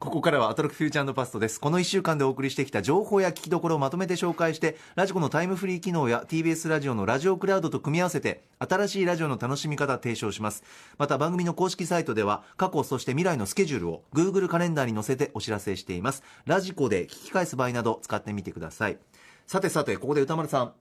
[0.00, 1.60] ここからはアトロックフューチャーパストです。
[1.60, 10.64] この1週間でお送りしてきた情報や聞きどころをまとめて紹介して、ラジコのタイムフリー機能や TBS ラジオのラジオクラウドと組み合わせて、新しいラジオの楽しみ方を提唱します。
[10.98, 16.24] また番組の公式サイトでは、過去そして未来のスケジュールを Google カレンダーに載せてお知らせしています。
[16.44, 18.98] ラジコで聞き返す場合など使ってみてください。
[19.46, 20.72] さてさて、ここで歌丸さん、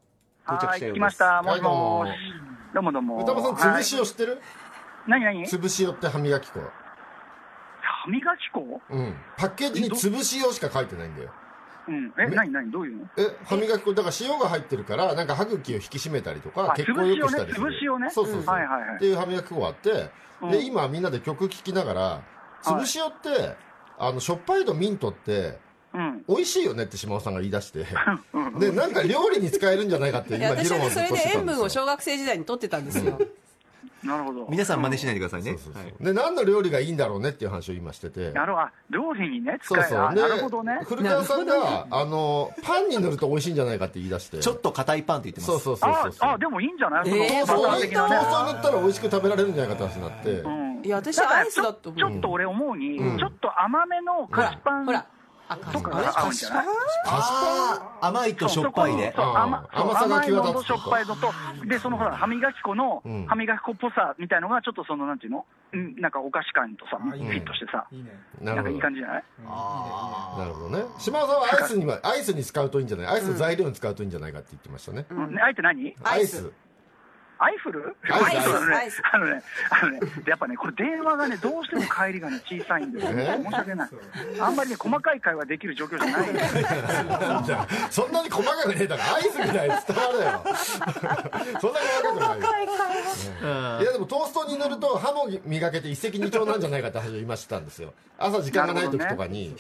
[0.46, 1.00] 到着はい、したようです。
[1.00, 1.44] 来ました。
[1.44, 2.18] もしもはいーし。
[2.74, 3.24] どうもどうも。
[3.24, 4.42] 歌間さん、潰しはいを知ってる、
[5.08, 5.46] 何何？
[5.46, 6.60] 潰し用って歯磨き粉。
[8.08, 8.82] 歯磨き粉？
[8.90, 9.14] うん。
[9.38, 11.32] パッケージに潰し用しか書いてないんだよ。
[11.90, 12.14] うん。
[12.18, 12.72] え、め何何？
[12.72, 13.04] どういうの？
[13.18, 17.68] え、歯磨き粉、だから塩が入ってるから、なんか歯茎を引き締めたりとか、あ血行を良くしたりする。
[17.68, 18.56] 潰しをねそうそうそう。
[18.56, 20.10] はいはいはいっていう歯磨き粉があって、
[20.42, 22.24] うんで、今みんなで曲聴きながら、
[22.64, 23.56] 潰し用って、
[24.00, 25.60] あの、しょっぱいとミントって、
[25.94, 26.24] うん。
[26.28, 27.86] 美味しいよねって島尾さんが言い出して、
[28.34, 31.82] うんで、なんか料理に使えるんじゃないかって今議論をず私はねそれっとしてたんで塩分をですよ。
[31.82, 33.20] 小学生時代に取ってたんですよ
[34.04, 34.48] なるほど。
[34.50, 35.58] 皆さん真似しないでくださいね。
[36.00, 38.32] で、何の料理がいいんだろうねっていう話を今してて。
[38.32, 38.64] なるほど。
[38.66, 39.84] あ料理にね、使える。
[39.84, 40.16] あそうそう。
[40.16, 40.80] でなるほどね。
[40.86, 44.38] 古川さんが、あの、パンに塗ると美味しいんじゃないかって言い出して。
[44.40, 45.64] ちょっと硬いパンって言ってます。
[45.64, 46.30] そうそうそうそうそう。
[46.30, 47.04] あ、あ、でもいいんじゃない？
[47.06, 48.16] トーストに的なね。
[48.18, 50.32] トーストに塗ったら美味しく食べられるんじゃないかって話になって。
[50.42, 55.06] うんいや私アイスだと思うちょちょっと俺思うに、うんちょっと甘めの菓子パンほら
[55.50, 55.90] あ菓子とか。
[55.92, 56.66] パンが合うんじゃない？
[57.06, 59.14] あー甘いとしょっぱいで。
[59.16, 59.68] 甘
[60.00, 61.32] さが際立つのとしょっぱいのと、
[61.66, 65.46] で、そのほら、歯磨き粉のうん、歯磨き粉っぽさみたいのが、ちょっとその、なんていうの？
[65.74, 67.88] うんなんかお菓子感とさ、フィットしてさ、
[68.42, 68.80] なんかいい。
[68.80, 69.24] 感じじゃない？
[69.46, 70.84] あなるほどね。
[70.98, 73.08] 島尾さんはアイスには、アイスに使うといいんじゃない？
[73.08, 75.06] アイスの材料に使うといいんじゃないかって言ってましたね。
[75.10, 75.36] うん。
[75.36, 75.96] ねあえて何？
[76.04, 76.52] アイス。
[77.40, 77.96] アイフル？
[78.10, 83.40] アイスそうあのねアイスあのね、あのね、でやっぱね、これ電話がね、どうしても帰りがね、小さいんで、え？
[83.44, 83.90] 申し訳ない。
[84.40, 89.04] あんまりね、細かい会話できる状況じゃないんでじゃあそんなに細かくねえだろ。
[89.16, 90.44] アイスみたいに伝わるよ。
[91.62, 92.72] そんな細かくないよ。
[93.82, 97.94] いやでもトーストに塗ると歯も磨けて一石二鳥なんじゃないかって話を今してたんですよ。
[98.18, 99.50] 朝時間がない時とかに。
[99.50, 99.56] うん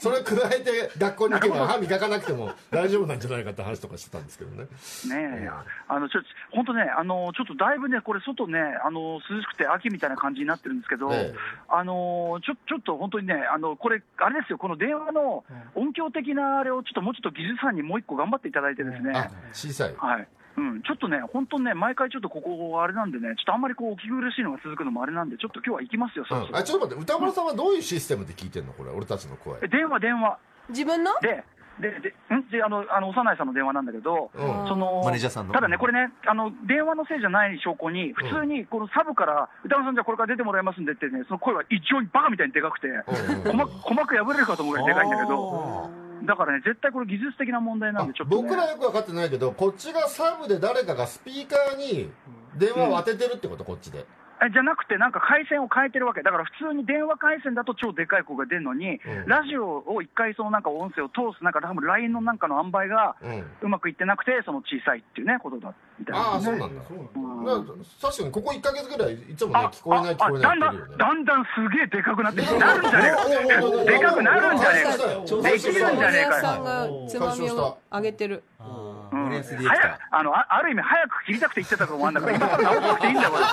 [0.00, 4.62] それ加えて学校に行けば歯磨かなくても大丈夫なんじゃないかって話とかしてたんですけどね。
[4.62, 4.68] ね
[5.10, 5.50] え、
[5.88, 6.20] あのちょ
[6.52, 11.38] 本当ね、あのちょっとだいぶね、これ、外ね、あの涼しくて秋みたいな感じになってるんですけど、ええ
[11.68, 15.44] あのちょちょっと本当にね、あのこれ、あれですよ、この電話の
[15.74, 19.12] 音響的なあれを、ちょっともうちょっと技術さんにもう一個頑張っていただいてですね。
[19.14, 19.94] あ、小さい。
[19.96, 29.56] はいうん、ちょっとね、本当ね、毎回ちょっとここ、あれなんでね、ちょっとあんまりこう、お聞き苦しいのが続くのもあれなんで、ちょっと今日は行きますよ、そろそろうんあ、ちょっと待って、歌丸さんはどういうシステムで聞いてんのこれ、俺たちの声。
[29.62, 30.36] え電話、電話。
[30.68, 31.12] 自分の？
[31.22, 31.44] で、
[31.80, 32.48] で、で、ん？
[32.50, 34.68] で、あの、あの、幼いさんの電話なんだけど、うん。
[34.68, 35.54] その、マネージャーさんの。
[35.54, 43.04] ただね、これね、あの、電話のせいじゃない証拠に、普通に、このサブから、歌丸さんじゃあこれから出てもらいますんでってね、その声は異常にバカみたいにでかくて、うん。
[43.44, 45.90] 鼓膜、鼓膜破れるかと思うぐらいでかいんだけど、
[46.24, 48.42] だからね、絶対これ技術的な問題なんで、ちょっと、ね。
[48.42, 52.10] 僕らよく分かってないけど、こっちがサブで誰かがスピーカーに
[52.56, 54.04] 電話を当ててるってこと、こっちで。
[54.44, 59.26] えじゃなくて、なんか回線を変えてるわけ、だから普通に電話回線だと超でかい声が出るのに、うん。
[59.26, 63.16] ラジオを一回、そのなんか音声を通す、なんか多分 LINE のなんかの塩梅が
[63.62, 66.82] うまくいってなくて、その小さいっていうね、ことだみたいな、ああ、そうなんだ。
[66.90, 67.44] うん。
[67.44, 70.66] だから確かにここ1ヶ月ぐらい、いつもね、あ聞こえない、聞こえないね。
[70.98, 80.18] だんだんすげえでかくなってきて、なるんじゃねえか、でかくなるんじゃねえか、かできるんじゃねえ森かさんがつまみをあげてるうんあー森安ディレク早くター。
[80.18, 83.44] あのあある意味、早く切りたくて言ってたとこもあるんだから、今から直さなくていいんだよ、これ。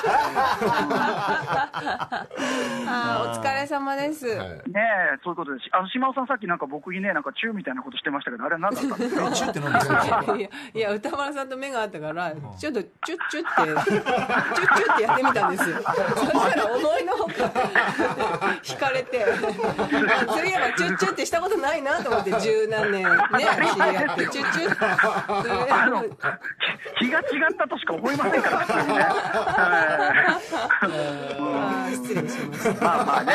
[2.87, 4.81] あーお疲れ様です、はいね
[5.15, 5.69] え、そういうことです。
[5.71, 8.95] あの島尾さん、さっきなんか僕にね、なんかチューみたいなことしてましたけど、あれは何だった？
[8.95, 15.77] んですかチューって何ですかいやいや歌丸さんと目があったからちょっとチュッチュってチュッチュッってやってみたんですよ
[16.15, 17.31] そしたら思いのほか
[18.63, 23.09] 惹かれてそういえばチュッチュってしたことないなと思って十何年ね
[23.73, 26.03] 知り合ってチュッチュッあの、
[26.99, 29.05] 気が違ったとしか思いませんから、 普通にね。
[31.91, 33.33] 失礼しましたまあまあね。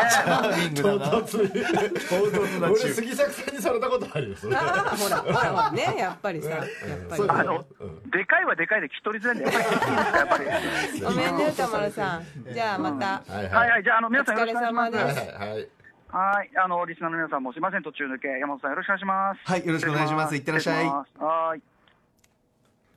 [0.75, 4.57] 唐突に俺、杉作さんにされたことあるよ、それ。
[4.57, 6.63] あーほらほらほらねやっぱりさやっ
[7.09, 7.65] ぱりあの、
[8.13, 11.01] でかいはでかいで聞き取りづらいんで、やっぱり。
[11.01, 15.15] ごめんね歌丸さんじゃあまたはいはいはい、じゃあ、あの、お皆さんよ疲れろしくお願いします。
[15.15, 15.69] 様ですはいはい。
[16.13, 18.29] はい、あの、リスナーの皆さんもすいません、途中抜け。
[18.29, 19.41] 山本さんよろしくお願いします。
[19.45, 21.63] はいよろしくお願いしますいってらっしゃいはい。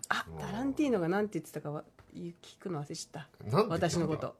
[0.09, 1.83] あタランティーノがなんて言ってたかは
[2.15, 3.45] 聞くの忘れちゃった。
[3.57, 4.35] なんて言ってた私のこと。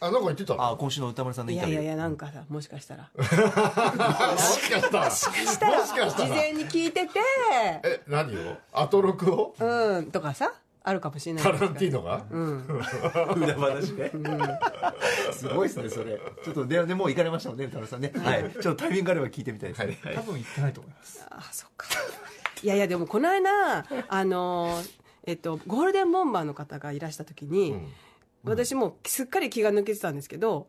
[0.00, 0.62] あ、なんか言ってたの？
[0.62, 1.80] あー今週の歌丸さんのインタビュー。
[1.80, 3.10] いやいやいやなんかさもしかしたら。
[3.16, 5.04] もしかしたら。
[5.06, 6.10] もしかしたら。
[6.10, 7.20] 事前に聞いてて。
[7.82, 8.56] え、何を？
[8.72, 9.54] アトロクを？
[9.58, 10.52] うんとかさ
[10.84, 11.42] あるかもしれない。
[11.42, 12.24] タラですからンティーノが？
[12.30, 12.66] うん。
[13.42, 14.12] 裏話ね、
[15.32, 16.20] すごいですねそれ。
[16.44, 18.12] ちょっとででもう行かれましたもんね歌丸さんね。
[18.14, 18.50] はい。
[18.50, 20.14] ちょっとタイミングがあれば聞いてみたいですね、はい。
[20.16, 21.26] 多分行ってないと思います。
[21.30, 21.86] あそっか
[22.62, 24.80] いやいやでもこの間あの
[25.24, 27.88] えっとゴールデンボンバーの方がいらした時に、うん。
[28.44, 30.66] 私もうすっかり気が抜けてたんですけど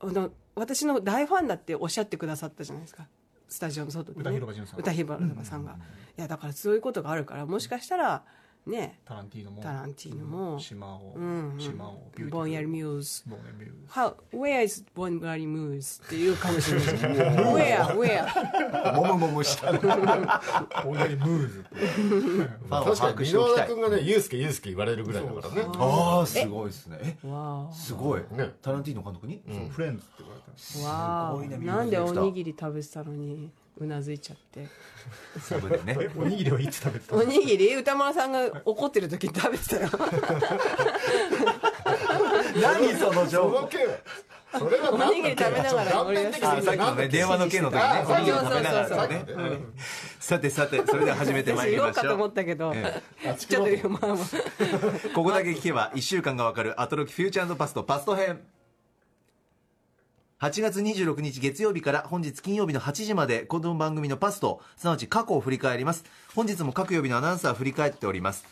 [0.00, 3.06] あの私の大ファンだっておっしゃってくださったじゃないですか。
[3.48, 4.36] スタジオの外で、ね、
[4.76, 5.76] 歌広場さんが、
[6.18, 8.24] いやだからそういうことがあるからもしかしたら
[8.66, 9.00] ね。
[9.04, 10.58] タランティーノもタランティーノも。
[10.58, 11.58] 島を、うんうん。
[11.60, 18.94] 島をぼんやりミューズボンヤリミューズ How, where is ぼんやりミューズっていうか もしれない where where?
[18.96, 19.72] もむもむした
[20.82, 21.64] ボンヤリムーズ
[22.70, 25.66] 確かに箕輪田君がねユースケユースケ言われるぐらいだからね。
[25.76, 27.18] ああすごいですね。
[27.24, 27.28] え？
[27.28, 28.22] わすごい。
[28.32, 28.54] ね。
[28.62, 29.42] タランティーノ監督に？
[29.46, 30.84] そうフレンズって言われたんですご
[31.44, 34.66] いねあなんでおにぎり食べてたのにうなずいちゃって。
[35.40, 35.96] サブでね。
[36.16, 37.74] おにぎりはいつ食べてたおにぎり？
[37.76, 39.88] 歌丸さんが怒ってる時に食べてたよ。
[42.60, 43.68] 何そのそ情報
[44.60, 49.24] おにぎり食べながらさっきのね電話の件の時ねあおにぎり食べながらね。
[50.20, 53.02] さてさてそれでは始めてまいりまし私言おうかと思ょうったけど、え
[53.36, 54.18] ちょっとまあまあ。
[55.14, 58.40] ここだけ聞けば1週間がわかるアトロキフューチャーパストパスト編
[60.40, 66.04] 8月26日月曜日から本日金曜日の8時までこの番組のパスとすなわち過去を振り返ります。
[66.34, 68.44] 本日も各曜日のアナウンサー振り返っております。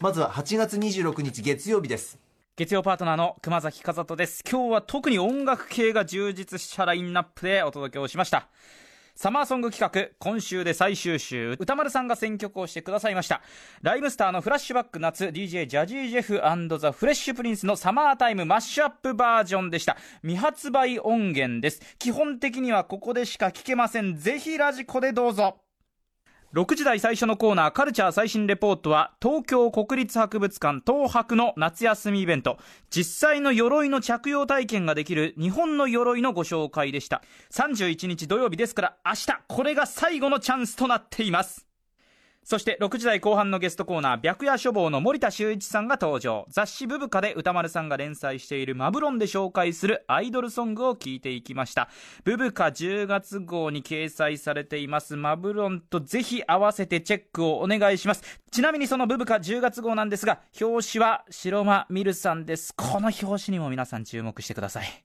[0.00, 2.18] まずは8月26日月曜日です。
[2.56, 4.42] 月曜パートナーの熊崎和人です。
[4.50, 8.48] 今日は特に音楽系が充実したラインナップでお届けをしました。
[9.16, 13.40] サマーソング企画今週で最終週歌丸さんが選曲をしてくださいました。
[13.80, 19.96] ライムスターのフラッシュバック夏 DJ ジャジージェフザ・フレッシュプリンスのサマータイムマッシュアップバージョンでした。
[20.20, 21.80] 未発売音源です。
[21.98, 24.16] 基本的にはここでしか聴けません。
[24.16, 25.65] ぜひラジコでどうぞ。
[26.56, 32.56] 6時台最初のコーナーカルチャー最新レポートは東京国立博物館東博の夏休みイベント。
[32.88, 37.22] 実際の鎧の着用体験ができる日本の鎧のご紹介でした。
[37.52, 41.66] 31日土曜日ですから明日これが最後のチャンスとなっています。
[42.46, 46.46] そして6時台後半のゲストコーナー白夜書房の森田修一さんが登場。
[46.48, 51.88] 雑誌ブブカで歌丸さんが連載しているマブロンで紹介するアイドルソングを聞いていきました。
[52.22, 58.22] ブブカ10月号に掲載されていますマブロンとぜひ合わせてチェックをお願いします。
[58.52, 62.72] ちなみにそのブブカ10月号なんですが表紙は白間ミルさんです。
[62.76, 65.04] この表紙にも皆さん注目してください。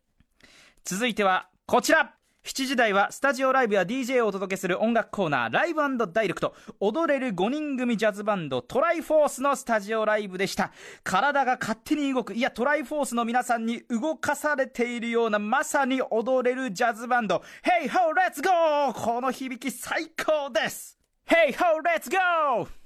[0.86, 2.21] 続いてはこちら。
[2.44, 6.56] 7時台はスタジオライブや DJ をお届けする音楽コーナーライブダイレクト。
[6.80, 10.72] 踊れる5人組ジャズバンドトライフォースのスタジオライブでした。
[11.04, 12.34] 体が勝手に動く。
[12.34, 17.44] いやトライフォースの皆さんに動かされているようなまさに踊れるジャズバンド。
[17.64, 18.92] Hey ho let's go!
[18.92, 20.98] この響き最高です。
[21.28, 22.81] Hey ho let's go!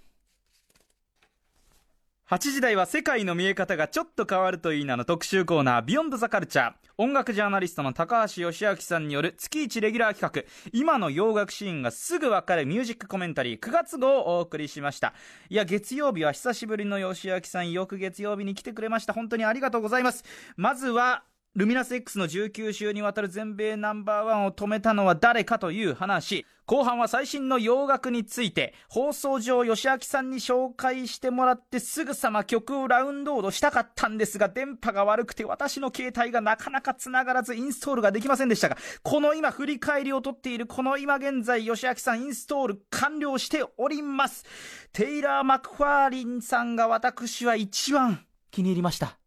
[2.28, 6.74] 8時台は世界の見え方がちょっと変わるといいなの特集コーナービヨンドザカルチャー。
[6.98, 10.70] 音楽ジャーナリストの高橋義明さんによる月1レギュラー企画。
[10.74, 15.14] 今の洋楽シーンがすぐわかるミュージックコメンタリー9月号をお送りしました。
[15.50, 17.72] いや月曜日は久しぶりの義明さん。
[17.72, 19.14] よく月曜日に来てくれました。
[19.14, 20.24] 本当にありがとうございます。
[20.58, 21.26] まずは
[21.56, 26.46] ルミナス X の19週にわたる全米ナンバーワンを止めたのは誰かという話。
[26.66, 44.44] 後半は最新の洋楽について放送上吉明さんに紹介してもらってすぐさま曲をラウンドードしたかったんですが電波が悪くて私の携帯がなかなか繋がらずインストールができませんでしたがこの今振り返りを取っているこの今現在吉明さんインストール完了しております。
[44.92, 49.20] テイラー・マクファーリンさんが私は一番気に入りました。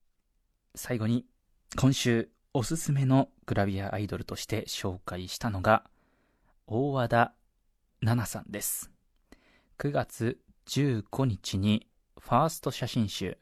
[0.74, 1.24] 最後に
[1.76, 5.84] 今週おすすめのグラビアアイドルとして紹介したのが
[6.66, 7.34] 大和田
[8.00, 8.90] 奈々さんです。
[9.78, 11.86] 9月15日に
[12.18, 13.38] ファースト写真集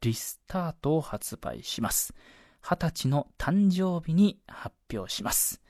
[0.00, 2.14] リスタートを発売します。
[2.62, 5.60] 20歳の誕生日に発表します。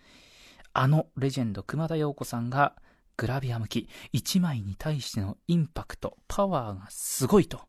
[0.73, 2.77] あのレジェンド熊田曜子さんが
[3.17, 7.63] グラビア向き1枚に対してのインパクトパワーがすごいと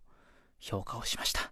[0.60, 1.52] 評価をしました。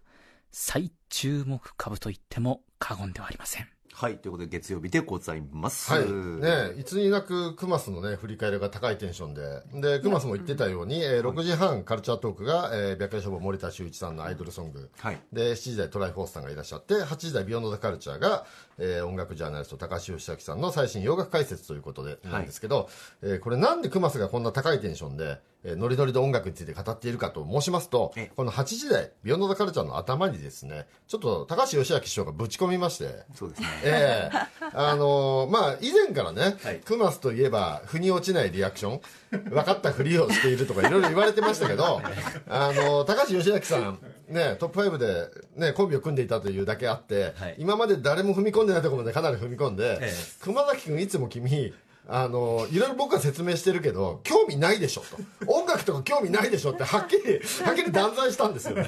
[0.51, 3.67] 最注目株と言っても過言ではありません。
[3.93, 5.91] はいということで月曜日でございます。
[5.91, 6.05] はい。
[6.05, 9.61] ねいつになくクマスのね振り返りが高いテンションで。
[9.73, 15.19] でクマスも言ってたように、えー6時半カルチャートークが、えー、白夜書房森田修一さんのアイドルソング、はい。
[15.33, 18.45] で7時台トライフォースさんがいらっしゃって8時台ビヨンドザカルチャーが、
[18.77, 22.89] えー音楽ジャーナリスト高橋義明さんの最新洋楽解説ということでなんですけど、
[23.23, 28.31] えーこれなんでクマスがこんな高いテンションで、えーノリノリで音楽について語っているかと申しますとええ。
[28.35, 33.23] この8時台ビヨンドザカルチャーの頭にですねちょっと高橋義明師匠がぶち込みまして。
[33.33, 33.67] そうですね。
[33.83, 34.37] ええ。
[34.73, 36.81] あのーまあ以前からね、はい。
[36.85, 39.01] クマスといえば腑に落ちないリアクション。
[39.31, 41.99] 分かったふりをしているとかいろいろ言われてましたけど
[42.47, 47.55] あのー高橋義明さんねトップ5でねコンビを組んでいたというだけあって、はい。
[47.57, 50.13] 今まで誰も踏み込んでないところまでかなり踏み込んで、ええ。
[50.41, 51.73] 熊崎君いつも君
[52.07, 55.17] あのいろいろ僕は説明してるけど興味ないでしょと。
[55.51, 58.87] 音楽とか興味ないでしょってはっきりはっきり断罪したんですよね。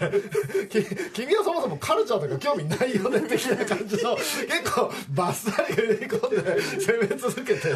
[0.70, 0.84] き
[1.14, 7.76] 君はそもそもカルチャーとか興味ないよね的な感じの結構バッサリ振り込んで攻め続けて。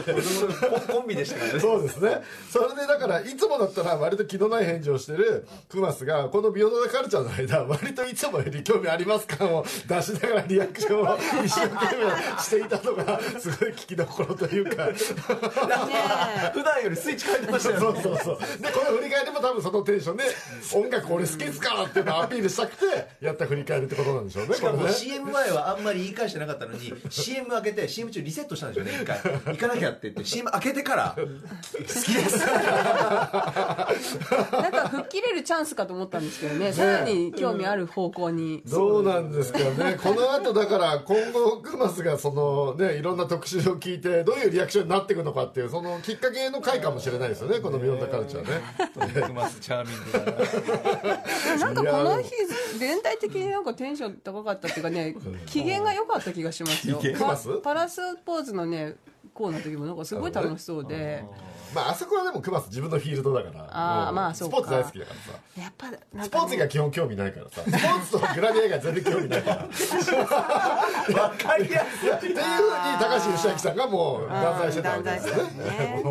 [0.92, 1.60] コンビでしたからね。
[1.60, 2.22] そうですね。
[2.50, 14.90] それでだからいつもだったら割と気のない返事をしてるクマスがこのビヨンド・ザ・カルチャーの間割といつもより興味あります感を出しながらリアクションを一生懸命していたのがすごい聞きどころというか
[15.36, 18.02] 普段よりスイッチ変えてましたよね。
[18.02, 18.38] そうそうそう。
[18.62, 20.24] でこの振り返りも多分そのテンションで
[20.76, 22.86] 音楽俺好きですからっていうのをアピールしたくて
[23.22, 29.20] やった振り返りってことなんでしょうねしかも CM 前はあんまり言い返してなかったのに CM 開けて CM 中リセットしたんでしょうね一回。
[29.20, 31.28] 行かなきゃって言って CM 開けてから好き
[32.14, 32.46] です。
[32.46, 32.54] な
[34.70, 36.74] んか吹っ切れるチャンスかと思ったんですけどね。
[36.74, 38.64] さらに興味ある方向に。
[38.66, 39.98] そうなんですけどね。
[40.02, 49.22] この後だから今後クマスがそのねいろんな特集を聞いてどういうリアクションになっていくのかっていうそのきっかけの回かもしれないですよねこの「ビヨンドカルチャーね。
[49.28, 50.20] クマスチャーミングだ
[51.58, 51.66] な。
[51.66, 52.32] なんかこの日
[52.78, 56.98] 全体的になんかテンション高かったっていうかね機嫌が良かった気がしますよ。
[56.98, 57.20] 機嫌。
[57.20, 57.50] パます？
[57.62, 58.96] パラスポーズのね
[59.42, 61.24] コーナーの時もなんかすごい楽しそうで。
[61.74, 63.68] まああそこはでもクマス自分のフィールドだから。
[63.72, 64.58] あーもうまあそうか。
[64.58, 65.40] スポーツ大好きだからさ。
[65.58, 67.64] やっぱなんスポーツが基本興味ないからさ。
[67.64, 69.56] スポーツとグラビア以外全然興味ないから。
[71.22, 72.46] わかりやすいっていうふうに
[73.00, 75.44] 高橋義明さんがもう断罪してたわけですよね。
[75.44, 76.04] ね。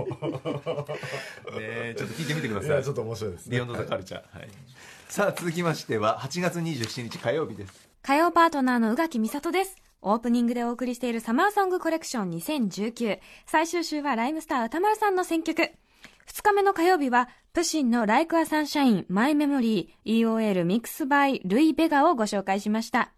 [1.59, 2.71] ねちょっと聞いてみてください。
[2.71, 3.51] いやちょっと面白いですね。
[3.53, 4.49] ビヨンドザカルチャー、はい、
[5.09, 7.89] さあ続きましては8月27日火曜日です。
[8.03, 9.90] 火曜パートナーの宇垣美里です。
[10.03, 13.19] オープニングでお送りしているサマーソングコレクション2019。
[13.47, 15.63] 最終週はライムスター歌丸さんの選曲。
[15.63, 23.13] 2日目の火曜日は、プシンの Like a Sunshine My Memory EOL Mix by ルイ・ベガをご紹介しました。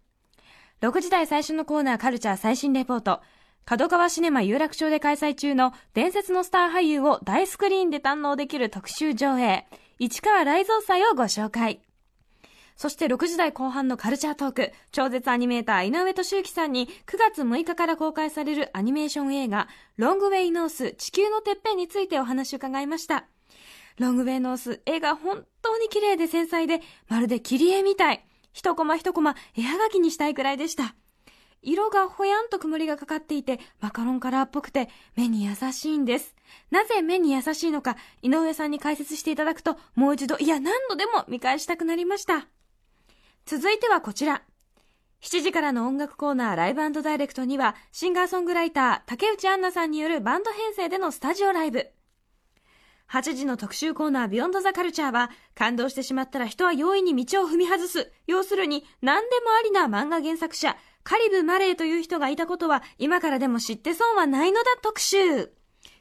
[0.81, 3.21] 6時台最初のコーナーカルチャー最新レポート。
[3.63, 9.65] 角川シネマ有楽町で開催中の伝説のスター俳優を大スクリーンで堪能できる特集上映。
[9.99, 11.81] 市川雷蔵祭をご紹介。
[12.75, 23.25] そして6時台後半のカルチャートーク、超絶アニメーター井上俊之さんに9月6日から公開されるアニメーション映画、ロングウェイノース地球のてっぺんについてお話を伺いました。
[23.99, 28.25] ロングウェイノース、絵が本当に綺麗で繊細で、まるで切り絵みたい。
[28.53, 30.95] 一コマ一コマ、絵はがきにしたいくらいでした。
[31.61, 36.35] 色がほやんと曇りがかかっていて、マカロンカラーっぽくて、目に優しいんです。
[36.71, 42.47] なぜ目に優しいのか、井上さんに解説していただくと、もう一度、いや何度でも見返したくなりました。
[43.45, 44.41] 続いてはこちら。
[45.21, 51.91] 7時からの音楽コーナーライブダイレクトには、シンガーソングライター、竹内杏奈さんによるバンド編成でのスタジオライブ。
[53.09, 58.13] 8時の特集コーナービヨンドザカルチャーは、感動してしまったら人は容易に道を踏み外す。
[58.27, 65.51] 要するに、何でもありな漫画原作者、カリブ・マレーという人がいたことは、今からでも知って損はないのだ特集。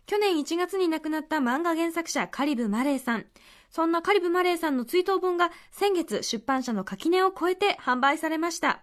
[0.06, 3.26] 去年1月に亡くなった漫画原作者カリブ・マレーさん。
[3.72, 8.82] そんなカリブ・マレーさんの追悼本が先月出版社の垣根を超えて販売されました。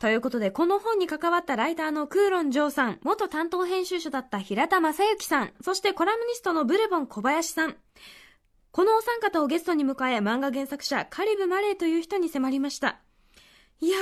[0.00, 7.76] ということで、この本に関わったライターのクーロン・ジョーさん、元担当編集者だった平田正幸さん、そしてコラムニストのブレボン小林さん。
[8.72, 12.98] このお三方をゲストに迎え、漫画原作者狩撫麻礼という人に迫りました。
[13.80, 14.00] いやー、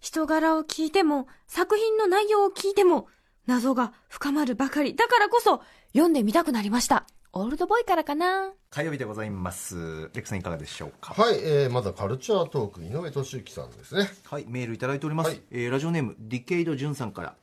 [0.00, 3.08] 人柄を聞いても、作品の内容を聞いても、
[3.46, 4.96] 謎が深まるばかり。
[4.96, 7.06] だからこそ、読んでみたくなりました。
[7.36, 8.52] オールドボーイからかな？
[8.70, 9.74] 火曜日でございます。
[9.74, 11.20] レックさんいかがでしょうか？
[11.20, 14.08] はい、えー、まずはカルチャートーク井上俊之さんですね。
[14.30, 15.40] はい、メールいただいております、はい。
[15.50, 17.34] えーラジオネームディケイド・ジュンさんから。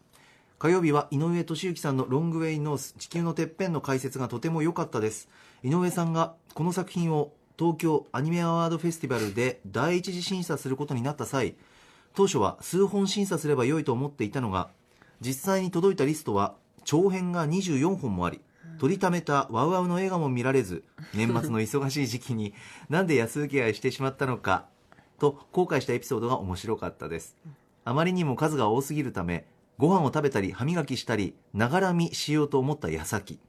[0.59, 5.27] 火曜日は井上俊之さんの「ロングウェイ・ノース地球のてっぺん」の解説がとても良かったです。
[5.61, 11.55] 井上さんがこの作品を東京アニメアワードフェスティバルで第一次審査することになった際
[12.15, 14.69] 当初は数本審査すれば良いと思っていたのが
[15.19, 16.55] 実際に届いたリストは
[16.85, 18.39] 長編が24本もあり
[18.79, 22.53] 取りためたワウワウの映画も見られず年末の忙しい時期に
[22.89, 24.65] なんで安請け合いしてしまったのか
[25.19, 27.37] と後悔したエピソードが面白かったです。
[27.83, 29.45] あまりにも数が多すぎるため
[29.77, 33.39] ご飯を食べたり歯磨きしたりながら見しようと思った矢先。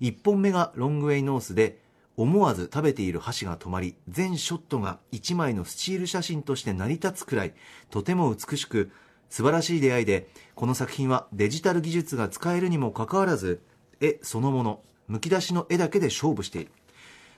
[0.00, 1.78] 1本目がロングウェイノースで
[2.16, 7.54] 思わず食べている箸が止まり全ショットが1枚のスチール写真として成り立つくらい
[7.90, 8.92] とても美しく
[9.30, 13.62] 素晴らしい出会いでこの作品はデジタル技術が使えるにもかかわらず
[14.00, 16.70] 絵そのものむき出しの絵だけで勝負している。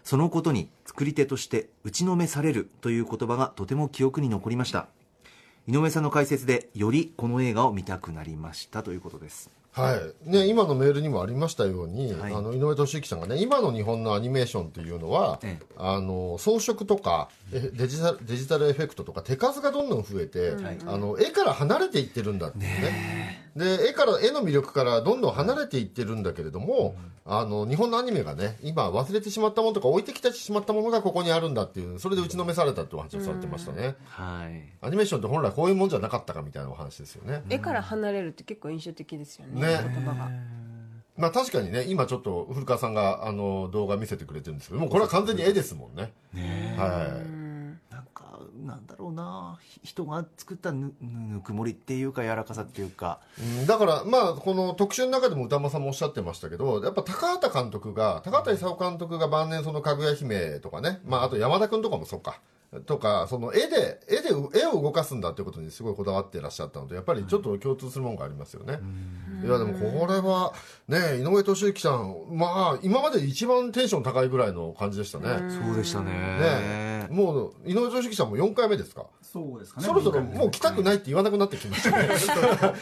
[0.06, 4.86] そのことに作り手として打ちのめされるという言葉がとても記憶に残りました
[5.66, 10.30] 井上さんの解説でよりこの映画を見たくなりましたということですはい。
[10.30, 12.32] ね、今のメールにもありましたように、はい。
[12.34, 15.66] あの井上俊之さんがね今の日本のアニメーションというのは、ええ。
[15.76, 20.54] あの装飾とかえデジタルデジタルエフェクトとか手数がどんどん増えて、
[20.86, 23.50] あの絵から離れていってるんだっていうね。
[23.54, 34.62] で絵から絵の魅力からどんどん離れていってるんだけれども、あの日本のアニメがね今忘れてしまったものとか置いてきてしまったものがここにあるんだっていうそれで打ちのめされたってお話をされてましたね、はい。
[34.82, 40.46] アニメーションって本来こういうもんじゃなかったかみたいなお話ですよね、絵から離れるって結構印象的ですよねね。
[41.16, 46.12] まあ確かにね今ちょっと古川さんがあの動画見せてくれてるんですけどもうこれは完全に絵ですもんね。
[46.76, 47.92] はい。
[47.92, 53.20] なんかなんだろうなひ人が作ったぬぬくもりっていうか柔らかさっていうか。
[53.40, 62.40] うんだからまあこの特集の中でも歌間さんもおっしゃってましたけどやっぱ高畑監督が高畑勲監督が晩年その「かぐや姫」とかね、まあ、あと山田君とかもそうか
[62.80, 64.28] とかその絵で絵で
[64.60, 68.78] 絵を動かすんだっていうことにすごいこだわってらっしゃったのでやっぱりちょっと共通するものがありますよね、
[69.44, 69.48] い。
[69.48, 70.52] やでもこれは
[70.88, 76.10] ね井上俊之さんまあ今まで一番テンション高いぐらいの感じでしたね、そうでしたね。
[76.10, 77.08] ね。
[77.10, 79.06] もう井上俊之さんも4回目ですか？
[79.22, 79.86] そうですかね。
[79.86, 82.08] そろそろもう来たくないって言わなくなってきましたね。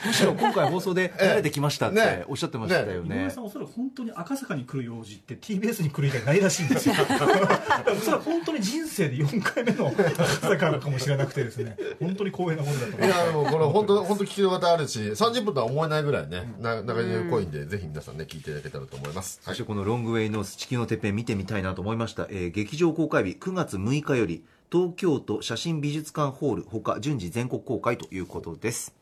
[0.07, 2.01] むしろ今回放送で 慣れてきましたっね。
[2.21, 3.25] ておっしゃってましたよ井ね。
[3.25, 6.95] 上さんおそらく本当に赤坂に来る用事って TBS に来る以外ないらしいんですよ。
[6.95, 7.05] お
[8.01, 28.95] そらく本当に人生で4回目の赤坂かもしれなくてですね本当に光栄なもんだとい思いますやでもこれ本当本当聞き方あるし30分とは思えないぐらいねな長い濃いんでぜひ皆さんね聞いていただけたらと思います、はいそしてこのロングウェイノース地球のてっぺん見てみたいなと思いました、えー劇場公開日9月6日より東京都写真美術館ホールほか順次全国公開ということです。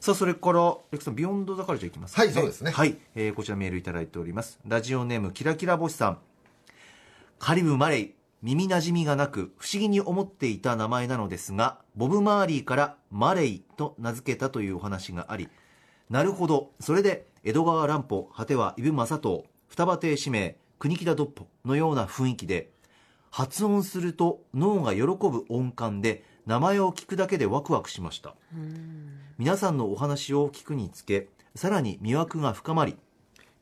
[0.00, 2.70] さあそれからレクさんビヨンドザカルチャーいきますかはいそうですね。
[2.70, 4.58] はい、えーこちらメールいただいております。
[4.66, 6.18] ラジオネームキラキラ星さん。
[7.38, 15.48] カリブ・マレイ耳なじみがなく不思議に思っていた名前なのですがボブ・マーリーからマレイと名付けたというお話があり
[16.10, 16.72] なるほど。
[16.78, 22.68] それで江戸川乱歩果ては伊武正藤双葉亭氏名国木田ドッポのような雰囲気で
[23.30, 28.34] 発音すると脳が喜ぶ音感で名前を聞くだけでワクワクしました。
[29.38, 32.98] 皆さんのお話を聞くにつけさらに魅惑が深まり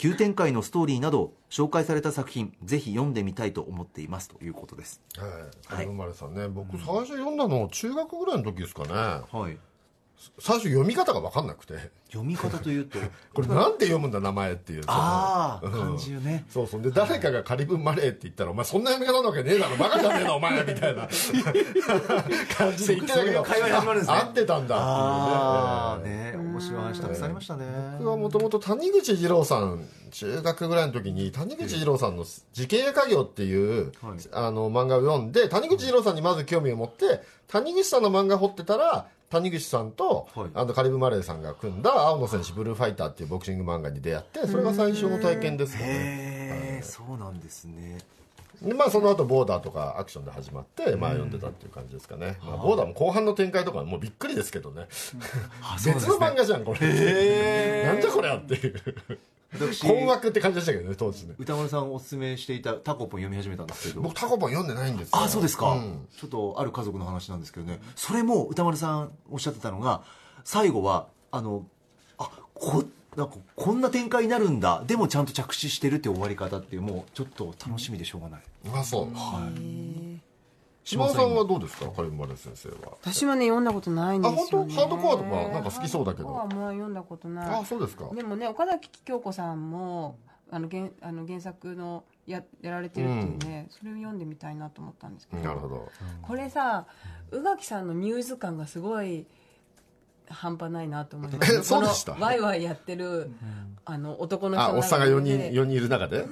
[0.02, 4.28] 急展開のストーリーなど紹介された作品ぜひ読んでみたいと思っています。
[4.28, 5.00] ということです。
[5.68, 5.86] はい。
[5.86, 8.88] 生まれさんね僕最初読んだの中学ぐらいの時ですかね。
[8.92, 9.56] はい
[10.38, 11.74] 最初読み方が分かんなくて。
[12.12, 12.98] 読み方というと。
[13.32, 14.82] これなんて読むんだ名前っていう。
[14.86, 15.72] ああうん。
[15.72, 16.44] 漢字をね。
[16.48, 16.82] そうそう。
[16.82, 19.76] で誰かがカリブンマレーって言ったら「お前そんな読み方なわけねえだろ。
[19.76, 21.08] バカじゃねえなお前」みたいな。
[22.56, 26.32] 感じで言ってたけど会話に始まるんです合ってたんだっていうね。
[26.32, 26.36] ね。
[26.36, 27.64] 面白い話たくさんありましたね。
[27.98, 34.18] 僕はもともと谷口二郎さん中学ぐらいの時に谷口二郎さんの「事件や家業」っていう、はい。
[34.32, 40.50] あの漫画を読んで谷口二郎さんにまず興味を持って谷口さんの漫画掘ってたら谷口さんと、はい。
[40.52, 46.80] あのカリブ・マレーさんが組んだ「青の戦士ブルーファイター」っていうボクシング漫画に出会ってそれが最初の体験ですよね。
[46.82, 47.98] そうなんですね。
[48.60, 54.86] でまあその後ボーダーとかアクションで始まって、まあ読んでたっていう感じですかね、まあ、ボーダーも後半の展開とかもうびっくりですけどね。
[55.84, 56.86] 別の漫画じゃんこれ。
[57.84, 58.74] なんじゃこりゃっていう。
[58.78, 59.18] 私
[59.80, 61.34] 困惑って感じでしたけどね当時ね。
[61.38, 64.02] 歌丸さんおすすめしていたタコポン読み始めたんですけど。
[64.02, 65.18] 僕タコパン読んでないんですよ。
[65.18, 66.06] あそうですか、ん。
[66.16, 67.80] ちょっとある家族の話なんですけどね。
[67.94, 70.02] それも歌丸さんおっしゃってたのが
[70.44, 71.66] 最後はあの
[72.18, 72.84] あこ
[73.16, 74.84] なんかこんな展開になるんだ。
[74.86, 79.08] でもちゃんと着地してるって終わり方っていうもうちょっと楽しみでしょうがない、あそう
[80.84, 81.86] 島田さんはどうですか？
[81.90, 82.96] カリブ・マレー先生は。
[83.00, 84.74] 私はね読んだことないんですよ、ね、あ本当？
[84.74, 86.34] ハードコアとかなんか好きそうだけど。
[86.34, 87.60] ハードコアも読んだことない。
[87.60, 88.10] あそうですか。
[88.14, 90.18] でもね岡崎京子さんも
[90.50, 95.42] あの原あの原作のややられてるっていうね、それを読んでみたいなと思ったんですけど。
[95.42, 95.88] なるほど。
[96.20, 96.86] これさ
[97.30, 99.26] 宇垣さんのミューズ感がすごい
[100.28, 101.54] 半端ないなと思います。
[101.58, 102.14] えそうでした？
[102.14, 103.30] ワイワイやってる、
[103.84, 106.26] あの男の人のあおっさんが4人で4人いる中で？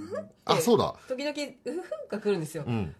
[0.45, 0.95] あそうだ。
[1.09, 1.31] 時々
[1.65, 2.95] うふふが来るんですよ、うん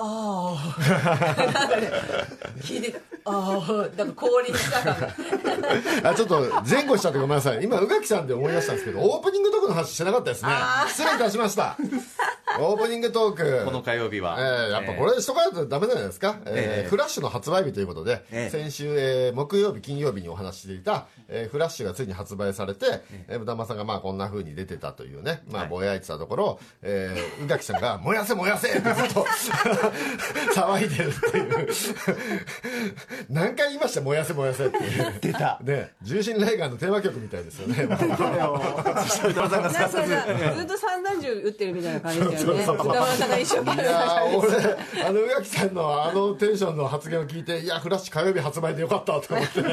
[0.00, 0.76] ああ
[2.62, 7.62] 聞いてああなんか氷した感があちょっと前後しちゃってごめんなさい。
[7.62, 10.50] 今宇垣さんで思い出したんですけどオープニングトークの話してなかったですね。
[10.88, 11.76] 失礼いたしました。
[12.60, 13.64] オープニングトーク。
[13.66, 22.86] この火曜日は、えーやっぱこれしとかないとダメじゃないですか、えーええフラッシュの発売日ということで、ええ先週、えー木曜日金曜日にお話ししていた、えーフラッシュがついに発売されて、
[23.28, 29.26] えー、歌間さんがまあこんな風に出てたというね、まあ、ぼやいてたところ、えー宇垣さんが「燃やせ燃やせ!」ってずっと
[30.56, 31.68] 騒いでるっていう
[33.28, 34.78] 何回言いました「燃やせ燃やせ」って。
[35.20, 35.58] 出た。
[35.62, 35.92] ね。
[36.02, 37.84] 重心レイガンのテーマ曲みたいですよね。
[37.84, 39.96] 歌丸さんず
[40.58, 42.62] ずっと散弾銃撃ってるみたいな感じだよね。
[42.62, 43.82] 歌丸さんが一生懸命。
[43.82, 44.36] いやー
[44.94, 49.60] 俺あの宇垣さんのあのテンションの発言を聞いていやフラッシュ火曜日発売でよかったと思って。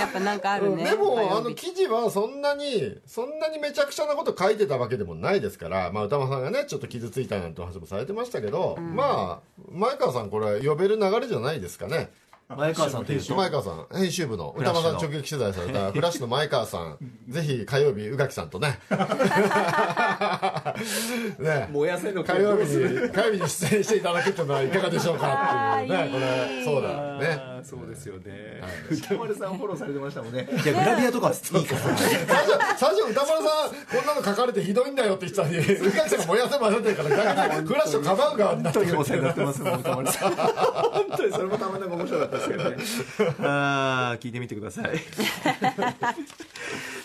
[0.00, 0.84] やっぱなんかあるね。
[0.84, 12.10] でもあの記事はそんなにそんなにめちゃくちゃなこと書いてたわけでもないですから、まあ、歌間さんがねちょっと傷ついたなんてお話もされてましたけど、まあ前川さんこれ呼べる流れじゃないですかね。
[12.56, 16.96] 前川さんというと前川さん編集部の歌間さん直撃取材されたフラッシュの前川さん。
[17.28, 18.80] ぜひ火曜日宇垣さんとね。
[21.38, 21.68] ね。
[21.70, 26.64] 燃やせの火曜日に火曜日に出演していただくというのはいかがでしょうかっていうねこれ。
[26.64, 27.50] そうだね。
[27.62, 28.62] そうですよね。
[28.90, 30.48] 歌丸さんフォローされてましたもんね。
[30.50, 33.40] いやグラビアとかはいいから最初最初歌丸さん
[34.00, 37.08] こんなの書かれてひどいんだよって言ってたのに宇垣さんが燃やせてるから
[37.62, 38.94] フラッシュをかばう側になってくる。
[38.96, 44.98] 本当にお世話になってますもん歌丸さん本当にそれもたまんなく面白かったですけどねああ聞いてみてください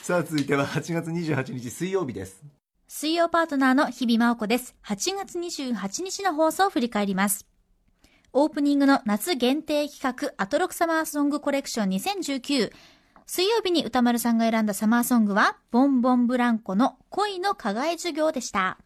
[0.01, 2.43] さあ続いては8月28日水曜日です
[2.87, 4.75] 水曜パートナーの日々真央子です。
[4.85, 7.45] 8月28日の放送を振り返ります。
[8.31, 12.71] オープニングの夏限定企画アトロクサマーソングコレクション2019。
[13.25, 18.77] 水曜日に歌丸さんが選んだサマーソングは、ボンボンブランコの恋の課外授業でした。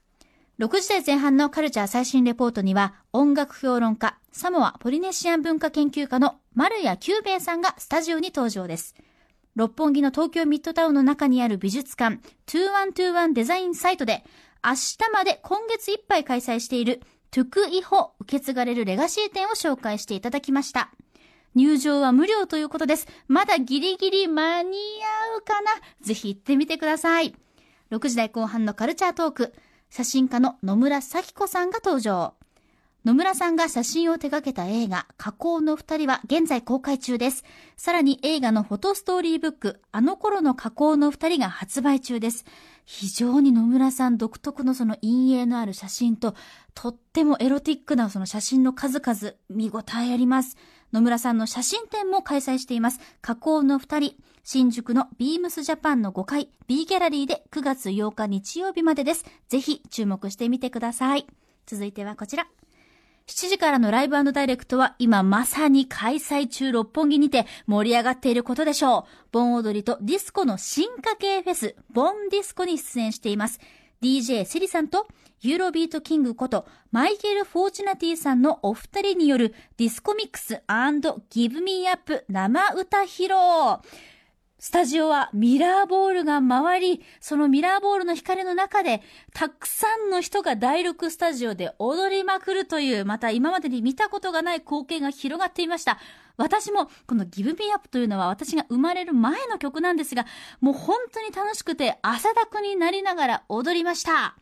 [0.60, 8.94] 6時台前半のカルチャー最新レポートには、音楽評論家、サモアポリネシアン文化研究家の丸谷久兵衛さんがスタジオに登場です。
[9.56, 14.26] 六本木の東京ミッドタウンの中にある美術館2121デザインサイトで
[14.62, 17.00] 明日まで今月いっぱい開催している
[17.32, 20.92] トゥクイホ受け継がれるレガシー展を紹介していただきました。
[21.56, 23.08] 入場は無料ということです。
[23.30, 24.78] まだギリギリ間に
[25.32, 25.72] 合うかな？
[26.02, 27.34] ぜひ行ってみてください。
[27.92, 29.54] 6時台後半のカルチャートーク。
[29.90, 32.36] 写真家の野村咲子さんが登場。
[33.06, 37.44] 野村さんが写真を手掛けた映画、加工の二人は現在公開中です。
[37.76, 42.46] さらに映画のフォトストーリーブック、あの頃の加工の二人が発売中です。
[42.86, 46.36] 非常に野村さん独特のその陰影のある写真と、
[46.76, 50.58] とってもエロティックなその写真の数々、見応えあります。
[50.92, 53.00] 野村さんの写真展も開催しています。
[53.22, 59.26] 加工の二人、新宿のビームスジャパンの5階 B ギャラリーで9月8日日曜日までです。
[59.48, 61.28] ぜひ注目してみてください。
[61.68, 62.48] 続いてはこちら。
[63.28, 69.04] 7時からのライブダイレクトは今まさに開催中六本木にて盛り上がっていることでしょう。
[69.32, 73.60] 盆踊りとディスコの進化系フェス、ボンディスコに出演しています。
[74.02, 75.08] DJ セリさんと
[75.42, 80.62] ユーロビートキングことマイケル・フォーチュナティさんのお二人によるディスコミックス
[81.30, 83.38] Give Me Up 生歌披露。
[84.62, 89.02] スタジオはミラーボールが回り、そのミラーボールの光の中で、
[89.34, 95.98] たくさんの人が第6スタジオで踊りまくるという、また今までに見たことがない光景が広がっていました。
[96.36, 100.26] 私も、このギブミーアップというのは私が生まれる前の曲なんですが、
[100.60, 104.36] もう本当に楽しくて汗だくになりながら踊りました。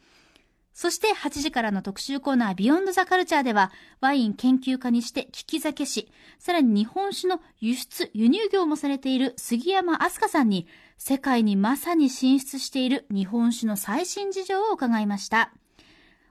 [0.78, 10.68] そして8時からの特集コーナービヨンドザカルチャーではワイン研究家にして聞き酒師、さらに日本酒の輸出、輸入業もされている杉山飛鳥さんに
[11.00, 15.52] 世界にまさに進出している日本酒の最新事情を伺いました。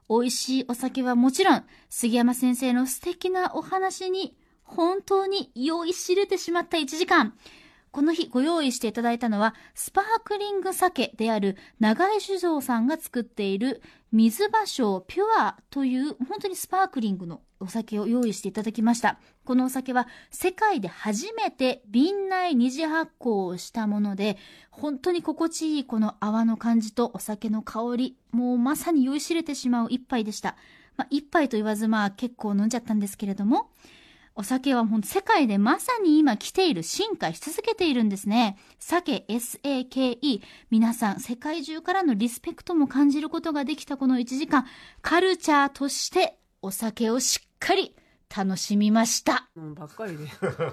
[0.08, 7.34] 美味しいお酒はもちろん、杉山先生の素敵なお話に本当に酔いしれてしまった1時間。
[7.96, 13.80] この日ご用意していただいたのは、スパークリング酒である長井酒造さんが作っている
[14.12, 19.18] 水芭蕉ピュアという本当にスパークリングのお酒を用意していただきました。
[19.46, 24.36] このお酒は世界で初めて瓶内二次発酵をしたもので、
[24.70, 30.56] 本当に心地いいこの泡の感じとお酒の香り、もうまさに酔いしれてしまう一杯でした。
[30.98, 33.70] まあ、一杯と言わずまあ結構飲んじゃったんですけれども、
[34.38, 38.58] お酒は本当世界でまさに今来ている進化し続けているんですね。
[38.78, 44.66] 酒 SAKE 皆さん世界中からのリスペクトも感じることができたこの1時間
[45.00, 47.96] カルチャーとしてお酒をしっかり
[48.34, 49.48] 楽しみました。
[49.54, 50.26] もうばっかりで。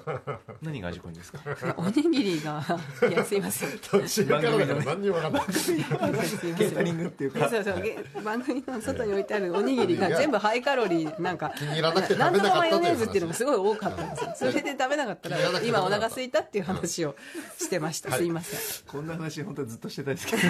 [0.62, 1.40] 何が味濃いんですか？
[1.78, 2.66] おにぎりが
[3.10, 3.80] いやすいません。
[3.80, 5.54] 途中からだから何にも分かんない。
[5.54, 7.50] すいませんケータリングっていうか。
[7.50, 14.52] そうそうげ番組の外に置いてあるおにぎりが全部ハイカロリーなんか気に入らなくてなんとマヨネーズっていうのがすごい多かったんですよ。
[14.52, 17.16] それで食べなかったら今お腹空いたっていう話を
[17.58, 18.60] してました、すいません。
[18.88, 20.42] こんな話本当はずっとしてたんですけど。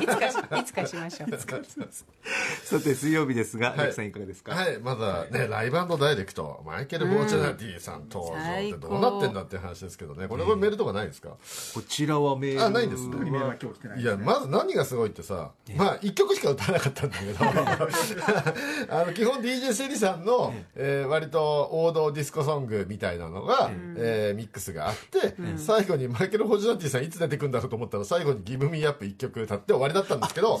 [0.00, 0.06] い。
[0.06, 1.28] つかしいつかしましょう。
[2.64, 3.92] さて水曜日ですが、はい。
[3.92, 11.30] さんいかがですか、はい、まだね、ライブダイレクト、マイケル・フォーチュナティさん登場ってどうなってんだっていう話ですけどね、これ、これメールとかないですか、
[11.74, 13.16] こちらはメールあ、ないんですね。
[13.16, 17.38] メールは今日来てないいや、まず何がすごいってさ、まあ、一曲しか歌わなかったんだけど、
[18.90, 30.60] あの、基本 DJ セリさんの、えー割と王道ディスコソングみたいなのが、えーミックスがあって、最後にマイケル・フォーチュナティさんいつ出てくるんだろうと思ったら、最後にギブ・ミー・アップ一曲歌って終わりだったんですけど、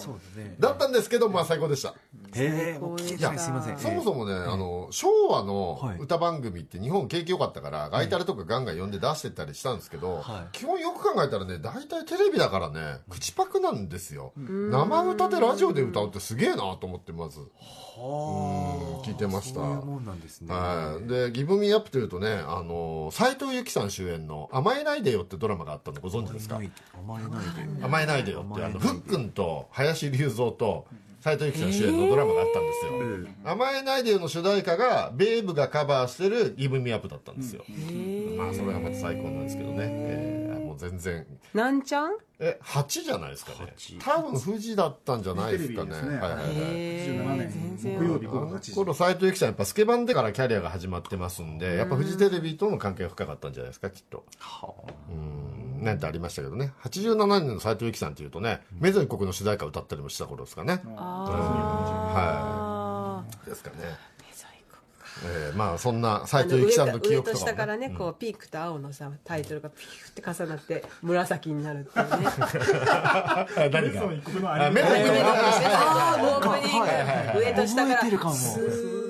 [0.58, 1.90] だったんですけど、まあ最高でした。
[1.90, 1.94] へ
[2.34, 2.78] え。
[2.80, 3.78] お聞きすいません。
[3.78, 5.98] そもそもね、あの昭和のはい。
[5.98, 10.56] 歌番組って日本景気良かったから、ガイタレとかガンガン呼んで出してったりしたんですけど、はい。
[10.56, 14.32] 基本よく考えたらね、大体テレビだからね、口パクなんですよ。
[14.36, 17.40] 生歌でラジオで歌うってすげえなと思って、まず。
[17.40, 17.48] うん
[19.02, 19.60] 聞いてました。
[19.60, 20.54] そういうもんなんですね。
[20.54, 21.08] はい。
[21.08, 26.56] で、ギブミーアップというとね、あの、斎藤由貴さん主演の甘えないでよってドラマがあったんでご存知ですか？
[26.56, 27.78] 甘えない。
[27.78, 27.84] で。
[27.84, 30.86] 甘えないでよって、あの、ふっくんと林隆三と
[31.20, 32.92] 斎藤由貴さん主演のドラマがあったんですよ。
[33.44, 37.64] 甘えないでよの主題歌が、ベイブがカバーしてるギブミーアップだったんですよ。
[38.36, 39.76] まあ、それがまた最高なんですけどね。
[39.90, 41.26] えーもう全然。
[41.54, 42.10] なんちゃん？
[42.40, 44.00] え、8じゃないですかね8。
[44.00, 45.90] 多分富士だったんじゃないですかね。
[45.90, 46.52] テレビですねはいはいはい。
[46.54, 54.24] へ27ー全然年木曜日あ午後8の時頃斎藤由貴さんやっぱスケバンでからキャリアが始まってますんでやっぱフジテレビとの関係が深かったんじゃないですかきっと
[55.10, 56.72] うんなんてありましたけどね。
[56.84, 60.80] 87年の斎藤由貴さんっていうとね「メゾン一国」の主題歌歌ったりもした頃ですかね。
[60.96, 63.48] あー。
[63.48, 63.76] ですかね。
[65.24, 67.50] えーまあそんな斎藤由貴さんの記上憶とかもね。
[67.50, 72.26] と下からね、こうピークと青のさタイトルがピューって重なって紫になるっていうね。
[72.88, 73.80] あ 何が？
[73.82, 76.86] メゾン一国のアニメあメゾン一国のああもうオープニング。
[77.40, 77.94] 上と下から。
[77.96, 78.34] 覚えてるかも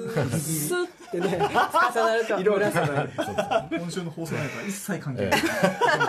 [0.08, 5.40] スッってね 重なると紫今週の放送なんか一切関係ない。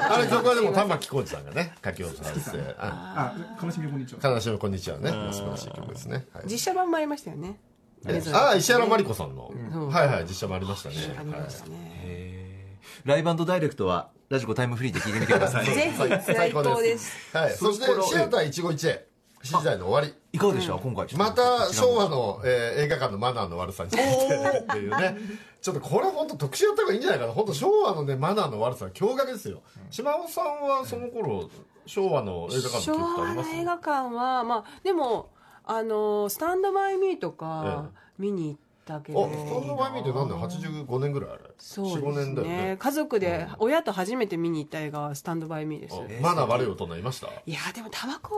[0.10, 4.32] あれ曲はでも玉置浩二さんがね書き下ろされてああ悲しみこんにちは。
[4.32, 5.12] 悲しみこんにちはね。
[5.32, 6.26] 素晴らしい曲ですね。
[6.34, 6.44] はい。
[6.46, 7.60] 実写版もありましたよね。
[8.08, 9.52] えああ石原真理子さんの。
[9.54, 9.90] ん。
[9.90, 10.96] はいはい実写もありましたね。
[11.18, 12.80] ありましたね。
[13.06, 15.66] ライブダイレクトはラジコタイムフリーで聞いてみてください。
[15.74, 17.36] ぜひ最高です。
[17.36, 19.06] はい、そしてシアター一期一会
[19.43, 20.13] 7時台の終わり。
[20.34, 20.73] いかがでした？
[20.75, 21.08] 今回。
[21.15, 25.17] また昭和の、えー映画館のマナーの悪さについてっていうね。
[25.62, 27.34] ちょっとこれ本当特集やった方がいいんじゃないかな。
[27.34, 29.62] 本当昭和のねマナーの悪さは驚愕ですよ。
[29.89, 31.49] 島尾さんはその頃
[31.86, 33.49] 昭和の映画館の記昭憶あ和ります？
[33.49, 35.30] の映画館はまあでも
[35.65, 38.69] あのスタンドバイミーとか見に行ったけあ
[39.13, 39.30] ど。
[39.30, 41.41] スタンドバイミーって何年85年ぐらいあれ。
[41.58, 42.58] そう45です年だよね。
[42.71, 42.78] ね。
[42.78, 45.95] 家族で親と初めて見に行った映画はスタンドバイミーです。
[45.95, 47.28] あマナー悪い大人いました？
[47.28, 48.36] いやでもタバコ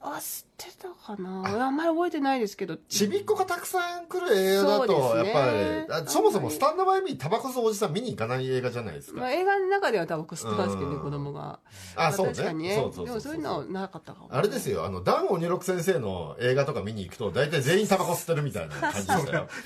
[0.00, 1.66] は吸ってたかな？
[1.66, 2.76] あんまり覚えてないですけど。
[2.88, 5.52] ちびっこがたくさん来る映画だとやっぱ
[5.96, 6.02] り。
[6.04, 9.20] あそもそもスタンドバイミータバコ吸うおじさん見に行かない映画じゃないですか。
[9.20, 11.02] まあ、映画の中ではタバコ吸ってますけどねうん。
[11.02, 11.60] 子供が。
[11.94, 12.32] あそうね。
[12.32, 12.74] 確かにね。
[12.74, 13.06] そうそうそうそう。
[13.06, 14.28] でもそういうのはなかったかも。
[14.30, 19.48] あれですよ、あの、ダン鬼六先生の映画とか見に行くと、大体全員タバコ吸ってるみたいな感じでしたよ。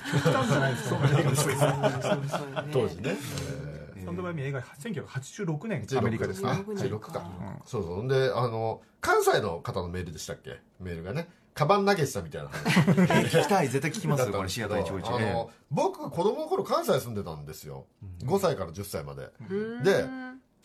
[2.71, 3.15] 当時ね。
[3.17, 3.72] スタ
[4.13, 7.29] ンドバイミー映画1986年16アメリカですねあ16か。
[7.65, 8.03] そうそう。
[8.03, 10.59] んで、あの、関西の方のメールでしたっけ？
[10.79, 11.27] メールがね。
[11.53, 12.79] カバン投げしたみたいな話。
[12.79, 13.67] 聞きたい。
[13.67, 17.85] 絶対聞きますよこれシアター一僕、子供の頃関西住んでたんですよ。
[18.23, 19.29] 5歳から10歳まで。
[19.83, 20.05] で、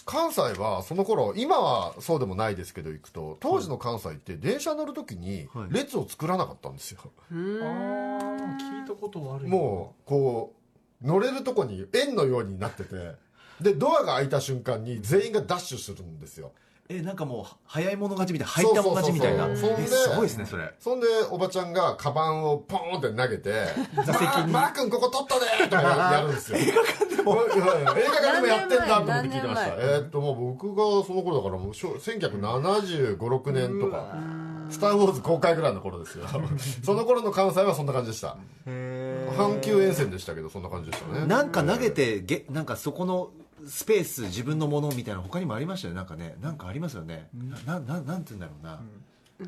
[0.06, 5.74] 関西はその頃今はそうでもないですけど行くと当時の関西って電車乗る時にはい。
[5.74, 8.56] 列を作らなかったんですよ、あー。
[8.56, 9.50] 聞いたことはあるよ。
[9.50, 10.54] もうこ
[11.02, 13.14] う乗れるとこに円のようになってて
[13.60, 16.52] でドアが開いた瞬間に全員がダッシュするんですよ。
[16.90, 19.56] えなんかもう早い者勝ちみたいな入った者勝ちみたいなそう。
[19.56, 20.72] そうそうそうえすごいですねそれ。
[20.80, 23.66] そんでおばちゃんがカバンをポーンって投げて
[24.06, 26.58] 「座席にマー君ここ取ったで!」とかやるんですよ。
[26.58, 27.42] 映画館でも。
[27.42, 29.66] 映画館でもやってんだと思って聞いてました。
[29.66, 34.14] えーっともう僕がその頃だからもう1975、6年とか
[34.70, 36.24] 「スター・ウォーズ」公開ぐらいの頃ですよ。
[36.82, 38.36] その頃の関西はそんな感じでした。
[38.66, 41.26] 阪急沿線でしたけどそんな感じでしたね。
[41.26, 43.28] なんか投げてげなんかそこの
[43.66, 45.96] スペース自分のものみたいな他にもありましたよね。
[45.96, 47.28] なんかねなんかありますよね。
[47.66, 48.80] なななんて言うんだろうな、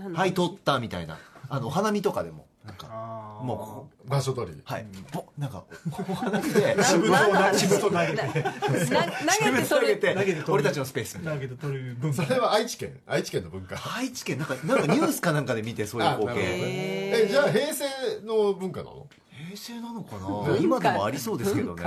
[0.02, 0.12] なん。
[0.12, 1.18] だはい取ったみたいな。
[1.48, 2.46] あのお花見とかでも。
[2.62, 4.60] なんかもうここ場所取り。
[4.64, 4.86] はい。
[5.12, 5.64] ぼなんか
[6.10, 8.72] お花見でしぶと投げてな投
[9.50, 10.44] げて投げて投げて取る。
[10.52, 12.22] 俺たちのスペース投げて取る文化。
[12.26, 13.00] それは愛知県。
[13.06, 13.76] 愛知県の文化。
[13.96, 16.40] 愛知県なんかなんかニュースかなんかで見てそういう光景。
[16.42, 17.84] えじゃあ平成
[18.26, 19.06] の文化なの？
[19.50, 20.56] 平成なのかな？
[20.58, 21.82] 今でもありそうですけどね。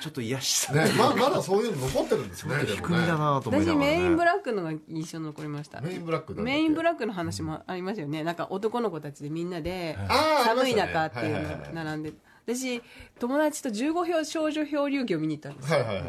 [0.00, 9.98] ちょっと癒しさねままだそういうの残ってるんですねでも低めだなと思いな私がら、ね、メインブラックのが印象に残りましたメインブラックメインブラックの話もありますよねなんか男の子たちでみんなで
[10.44, 12.12] 寒い中っていうの並んで
[12.46, 12.82] 私
[13.18, 16.04] 友達と15票少女漂流記を見に行ったんですよはいはいはい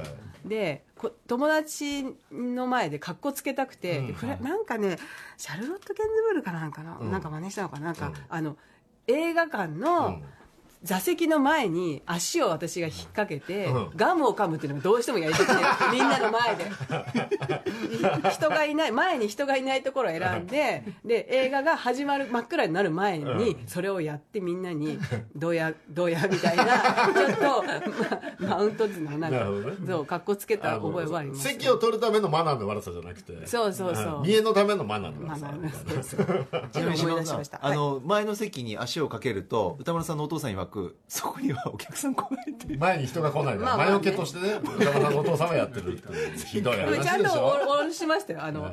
[0.46, 5.00] でこ友達の前で格好つけたくて、でフラなんかね
[5.38, 8.56] シャルロット・ゲンズブールかなんかな、うんなんか真似したのかななんか、うんあの
[9.08, 10.24] 映画館の、うん
[10.86, 13.90] 座席の前に足を私が引っ掛けて、うん。
[13.96, 15.54] ガムを噛むっていうのがどうしてもやりたくて
[15.92, 16.66] みんなの前で。
[18.32, 25.00] 人がいない前に人がいないところを選んでで映画が始まる真っ暗になる前にそれをやってみんなに
[25.36, 27.64] 「どうやどうや」みたいなちょっと、
[28.44, 29.74] まマウントのなんかね。
[29.88, 33.48] そう格好つけた覚えはあります席を取るためのマナーの悪さじゃなくて。
[33.48, 34.22] そうそうそう。
[34.22, 36.18] 見栄のためのマナーのまあ悪さ
[36.72, 37.06] ちなみに
[37.62, 40.75] あの前の席に足をかけると歌丸さんのお父さん曰く
[41.08, 43.92] そこにはお客さん来ないって前に人が来ないから、まあまあね。
[43.94, 48.44] 魔除けとしてね歌丸さんのお父様やってるっていう ひどい話これちゃんとでしょおろしましたよ。
[48.44, 48.72] あの、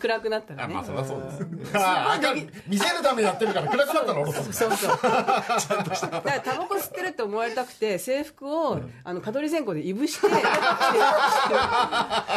[0.00, 0.74] 暗くなったらね。
[0.74, 1.72] あまあそりゃそうです。
[1.78, 4.90] あ明るい見せるためにやってるから暗くなったらおろすそうそう。
[4.90, 10.28] だからタバコ吸ってるって思われたくて制服をあの蚊取り線香でいぶして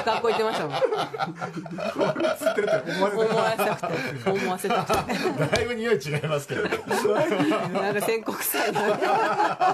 [0.05, 0.75] 学校行ってましたもん。
[0.75, 3.81] 吸ってるって思われて思わせたく
[4.23, 4.29] て。
[4.29, 5.55] 思わせたくて。
[5.55, 6.63] だいぶ匂い違いますけど。
[6.63, 9.67] なんか宣告臭いなか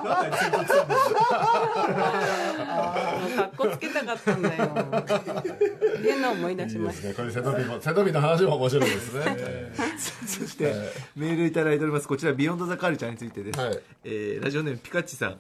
[3.46, 4.66] っこつけたかったんだよ。
[4.66, 7.08] っていうのを思い出しいいました。
[7.08, 7.24] ですね。
[7.24, 9.72] これ背伸びも背伸びの話も面白いですね。
[10.26, 10.74] そして、
[11.16, 12.08] メールいただいております。
[12.08, 13.80] こちらビヨンドザカルチャーについてです、はい。
[14.04, 15.40] えーラジオネームピカッチさん。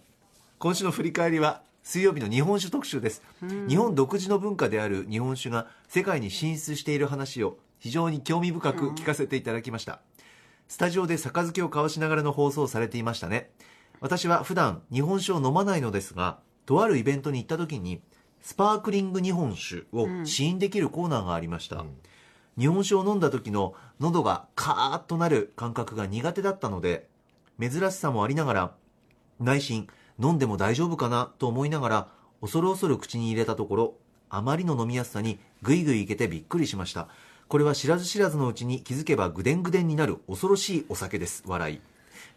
[0.59, 3.21] 今週の振り返りは水曜日の日本酒特集です。
[3.67, 9.99] 日本独自の文化である日本酒が世界に進出している話を非常に興味深く聞かせていただきました、
[10.69, 13.49] スタジオで杯を交わしながらの放送をされていましたね
[13.99, 18.01] 私は普段日本酒を飲まないのですがとあるイベントに行った時に
[18.41, 21.86] スパークリング日本酒を試飲できるコーナーがありました、
[22.60, 27.08] 日本酒を飲んだ時の喉がカーッとなる感覚が苦手だったので
[27.60, 28.71] 珍しさもありながら
[29.39, 29.88] 内心
[30.21, 32.08] 飲んでも大丈夫かなと思いながら
[32.41, 33.93] 恐る恐る口に入れたところ
[34.29, 37.08] あまりの飲みやすさにぐいぐいいけてびっくりしました。
[37.47, 41.43] これは知らず知らずのうちに気づけばぐでんぐでんになる恐ろしいお酒です。
[41.45, 41.82] 笑い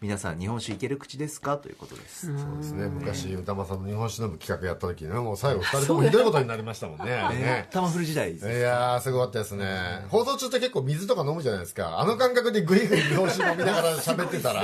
[0.01, 1.57] 皆さん日本酒いける口ですか？
[1.57, 2.27] ということです。
[2.27, 2.87] そうですね。
[2.87, 7.05] 昔歌間さんの日本酒飲む企画やった時ねもう最後二人ともひどいことになりましたもんね。
[7.05, 7.67] ね。
[7.71, 10.05] タマフル時代ですいやーすごかったですね。
[10.09, 11.99] 放送中って結構水とか飲むじゃないですか。
[11.99, 14.63] あの感覚でグイグイ日本酒飲みながら喋ってたら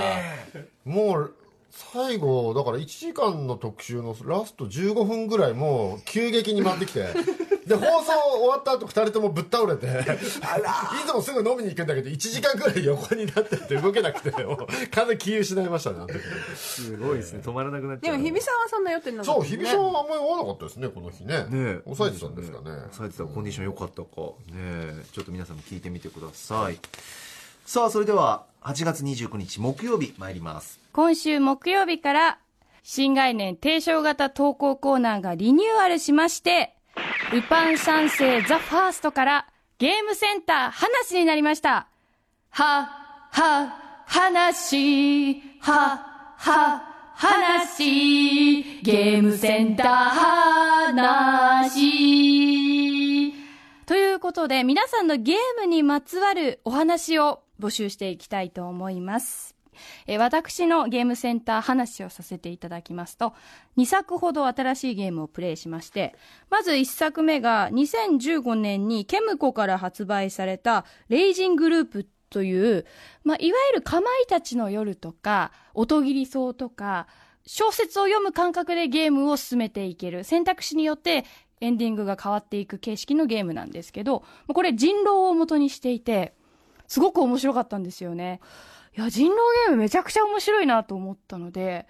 [0.85, 1.33] もう
[1.75, 7.07] 最後だから1時間の特集のラスト15分ぐらいもう急激に回ってきて
[7.65, 10.15] で放送終わった後2人ともぶっ倒れてい
[11.07, 14.57] つもすぐ飲みに行くんだけど1時間ぐらい横になってて動けなくてもう
[14.91, 16.19] 完全に気失いましたねあの時。
[16.55, 17.41] すごいですね。
[17.43, 18.17] 止まらなくなっちゃう。
[18.17, 21.37] でも日比さんはそんな酔ってなかったそう日比さんはあんまり合わなかったですねこの日ね。
[21.37, 21.81] ねえ。
[21.85, 22.77] 抑えてたんですかね。
[22.91, 23.23] 抑えてた。
[23.23, 24.07] コンディション良かったか。
[24.07, 25.05] ねえ。
[25.11, 26.77] ちょっと皆さんも聞いてみてください。
[27.65, 32.37] さあそれでは8月29日木曜日参ります今週木曜日から
[32.83, 36.75] 新概念提唱型投稿コーナーがリニューアルしまして、
[37.31, 39.47] ルパン三世ザ・ファーストから
[39.79, 41.87] ゲームセンター話になりました。
[42.51, 42.83] は、
[43.31, 46.83] は、話、は、は、
[47.15, 49.87] 話、ゲームセンター
[51.63, 53.33] 話。
[53.87, 59.52] ということで、皆さんのゲームにまつわるお話を募集していきたいと思います。
[60.07, 63.33] えー私のゲームセンター話をさせていただきますと、
[63.77, 66.15] 2作ほど新しいゲームをプレイしまして、
[66.49, 72.85] まず1作目が2015年にケムコから発売されたレイジングループという、
[73.23, 77.07] まあ、いわゆるかまいたちの夜とか、音切り草とか、
[77.45, 80.23] 小説を読む感覚でゲームを進めていける。
[80.23, 81.25] 選択肢によって
[81.61, 86.33] エンディングが変わっていく形式のゲームなんですけど、これ人狼を元にしていて、
[86.87, 88.39] すごく面白かったんですよね。
[88.95, 91.87] いや、人狼ゲームめちゃくちゃ面白いなと思ったので、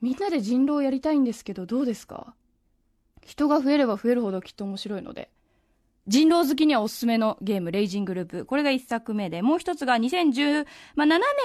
[0.00, 2.34] みんなで人狼やりたいんですけど、どうですか？
[3.24, 5.30] 人が増えれば増えるほどきっと面白いので。
[6.06, 8.44] 人狼好きにはおすすめのゲーム、レイジングループ。
[8.46, 10.64] これが一作目で、もう一つが2017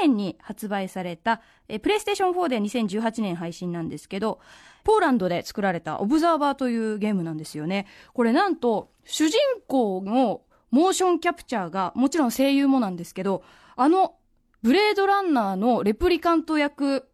[0.02, 4.40] 年に発売された、えプレイステーション4で2018年配信なんですけど、
[4.84, 7.86] ポーランドで作られたオブザーバーというゲームなんですよね。
[8.14, 9.38] これなんと、主人
[9.68, 10.42] 公の
[10.72, 13.44] モーションキャプチャーが、もちろん声優もなんですけど、
[13.76, 14.16] あの、
[14.62, 17.08] ブレードランナーのレプリカント役、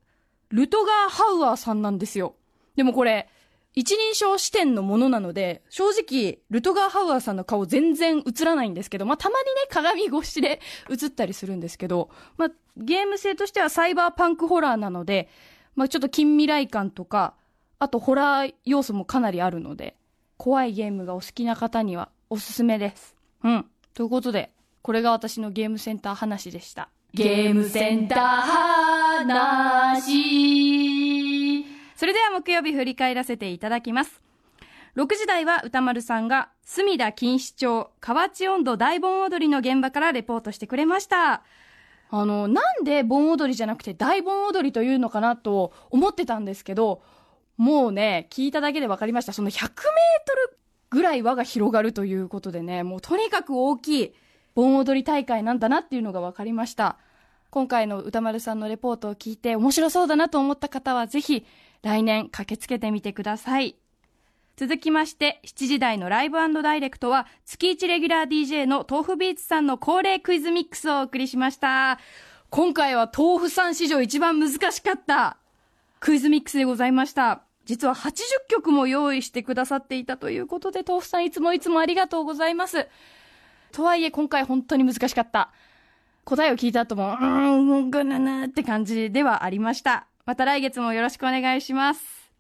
[0.49, 2.36] ルトガー・ハウアーさんなんですよ。
[2.75, 3.30] でもこれ、
[3.73, 15.30] 一人称視点のものなので、正直、ルトガー・ハウアーさんの顔全然映らないんですけど、まあ、たまにね、鏡越しで映ったりするんですけど、まあ、ゲーム性としてはサイバーパンクホラーなので、
[15.75, 17.36] まあ、ちょっと近未来感とか、
[17.80, 19.95] あとホラー要素もかなりあるので、
[20.38, 23.15] 怖いゲームがお好きな方にはおすすめです。
[23.43, 23.65] うん。
[23.93, 24.51] ということで、
[24.82, 26.89] これが私のゲームセンター話でした。
[27.13, 28.19] ゲームセンター
[29.28, 30.06] 話。
[31.97, 34.24] それでは木曜日振り返らせていただきます。
[34.95, 41.43] 6時台は歌丸さんが、隅田錦糸町河内温度大盆踊りの現場からレポートしてくれました。
[42.12, 47.02] あの、なんで盆踊りじゃなくて大盆踊りというのかなと思ってたんですけど、
[47.58, 49.34] もうね、聞いただけで分かりました。
[49.34, 49.76] その100メート
[50.54, 50.58] ル
[50.89, 54.13] ぐらい輪が広がるということでね、もうとにかく大きい
[54.55, 56.97] 盆踊り大会なんだなっていうのが分かりました。
[57.49, 61.45] 今回の歌丸さんのレポートを聞いて面白そうだなと思った方はぜひ
[61.81, 63.75] 来年駆けつけてみてください。
[64.57, 71.99] 続きまして、7時台のライブダイレクトは、月1レギュラー DJ の豆腐ビーツさんの恒例クイズミックスをお送りしました。
[72.51, 75.38] 今回は豆腐さん史上一番難しかった。
[75.99, 77.41] クイズミックスでございました。
[77.65, 82.88] 実は80曲も用意してくださっていたということで、豆腐さんいつもいつもありがとうございます。
[83.72, 85.51] とはいえ今回本当に難しかった。
[86.24, 90.07] 答えを聞いた後も、うーん、ぐぬぬって感じではありました。
[90.26, 92.32] また来月もよろしくお願いします。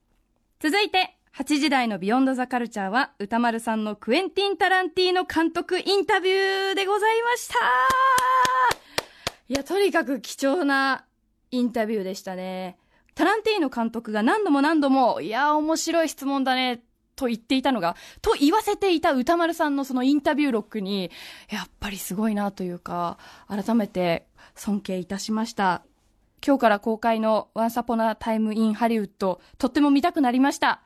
[0.59, 7.55] 続いて、8時台のビヨンドザカルチャーは、歌丸さんのクエンティン・タランティーノ監督インタビューでございました
[9.49, 11.05] いや、とにかく貴重な
[11.49, 12.77] インタビューでしたね。
[13.15, 16.83] タランティーノ監督が何度も何度も、いや、面白い質問だね、
[17.15, 21.11] と言っていたのが、と言わせていた歌丸さんのそのインタビューロックに、
[21.49, 25.83] やっぱりすごいなというか、改めて尊敬いたしました。
[26.45, 30.81] 今日から公開の Once Upon a Time in Hollywood、とっても見たくなりました。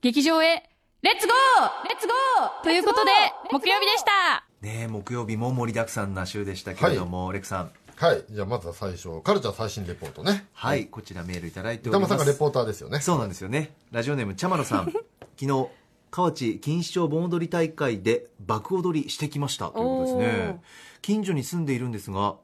[0.00, 0.70] 劇場へ、
[1.02, 3.10] レッツゴーレッツゴーということで、
[3.50, 4.44] 木曜日でした。
[4.60, 8.24] ねえ木曜日も盛りだくさんな週でしたけれども、レクさんはい。
[8.30, 10.46] じゃあまずは最初カルチャー最新レポートね。
[10.54, 12.12] はい、こちらメールいただいてお歌ります。
[12.12, 12.98] 間さんがレポーターですよね。
[13.00, 13.74] そうなんですよね。
[13.92, 14.86] ラジオネームちゃまのさん。
[15.38, 15.68] 昨日
[16.10, 19.68] 河内錦糸町盆踊り大会で爆踊りしてきました。
[19.68, 20.20] ということですおー。
[20.20, 20.62] ね
[21.02, 22.36] 近所に住んでいるんですが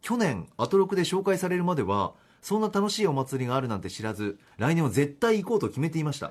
[0.00, 6.30] 去年アトロクで紹介されるまではそんな楽しいお祭りがあるなんて知らず来年は絶対行こうと決めていました、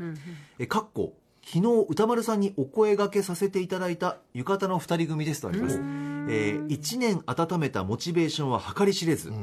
[0.58, 1.14] えかっこ
[1.52, 9.34] 昨日歌丸さんにお声掛けさせていただいた浴衣の二人組ですとあります、えー、1年温めたモチベーションは計り知れず、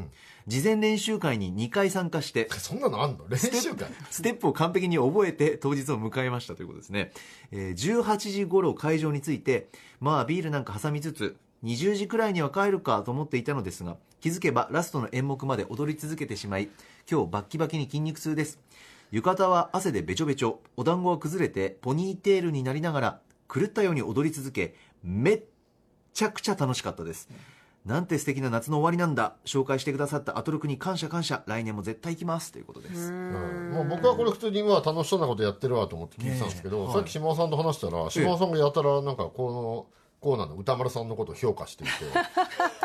[0.47, 3.27] 事前練習会に2回参加してそんなのあんの？
[3.29, 3.89] 練習会？
[4.09, 7.11] ステップを完璧に覚えて当日を迎えましたということですね、
[7.51, 9.67] えー18時頃会場に着いて
[9.99, 16.69] まあビールなんか挟みつつ20時くらいには帰るかと思っていたのですが気づけばラストの演目まで踊り続けてしまい
[17.11, 18.61] 今日バッキバキに筋肉痛です
[19.11, 20.61] 浴衣は汗でべちょべちょ。
[20.77, 23.21] お団子は崩れてポニーテールになりながら
[23.53, 25.43] 狂ったように踊り続けめっ
[26.13, 27.29] ちゃくちゃ楽しかったです。
[27.85, 29.37] なんて素敵な夏の終わりなんだ。
[29.45, 31.45] 紹介してくださったアトロクに感謝感謝。
[31.47, 32.51] 来年も絶対行きます。
[32.51, 33.13] ということです。
[33.13, 33.71] うん。
[33.71, 39.87] もう僕はこれ普通にまあ楽しそうなことやってるわと思って聞いてたんですけど、ねえさっき島尾さんと話したら島尾さんがやたらなんかこの
[40.21, 40.57] コーナーの。
[40.57, 41.93] 歌丸さんのことを評価していて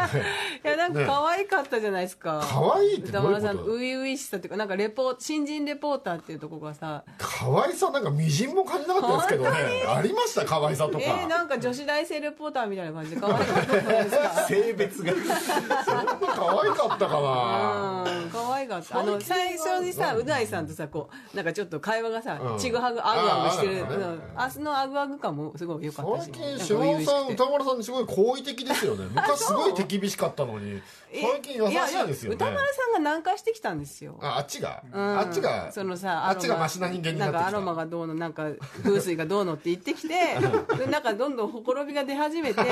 [0.64, 3.42] いやなんか可愛かったじゃないですか、可愛いってどういうこと？
[3.42, 7.04] 歌丸さんの初々しさっていうかなんかレポー新人レポーターっていうところがさ。
[7.18, 9.84] 可愛さなんかみじんも感じなかったですけどね。
[9.88, 13.66] ありました可愛さとか、えー、なんか女子大生レポーターみたいな感じで可愛かった。
[13.66, 15.14] じゃないですか性別が。
[15.14, 15.28] そん
[15.68, 18.04] な可愛かったかな。
[18.06, 18.30] うん
[18.68, 22.60] 可愛かったあの最初にさうないさんとさこうなんかちょっと会話がさ、うん。
[22.60, 24.22] ちぐはぐあぐあぐしてるああああうん。
[24.36, 29.06] あそのあぐあぐ感もすごい良かったし最近島尾さん歌丸さんにすごい好意的ですよね。
[29.14, 30.82] 昔すごい手厳しかったのに
[31.12, 32.36] 最近優しいですよね。
[32.36, 34.18] 歌丸さんが南下してきたんですよ。
[34.22, 35.20] ああっちが、うん。
[35.20, 35.72] あっちが？
[35.72, 37.40] そのさあっちがマシな人間になってきた。
[37.40, 38.48] んかアロマがどうのなんか
[38.84, 40.38] 風水がどうのって言ってきて
[40.78, 42.62] でなんかどんどんほころびが出始めて。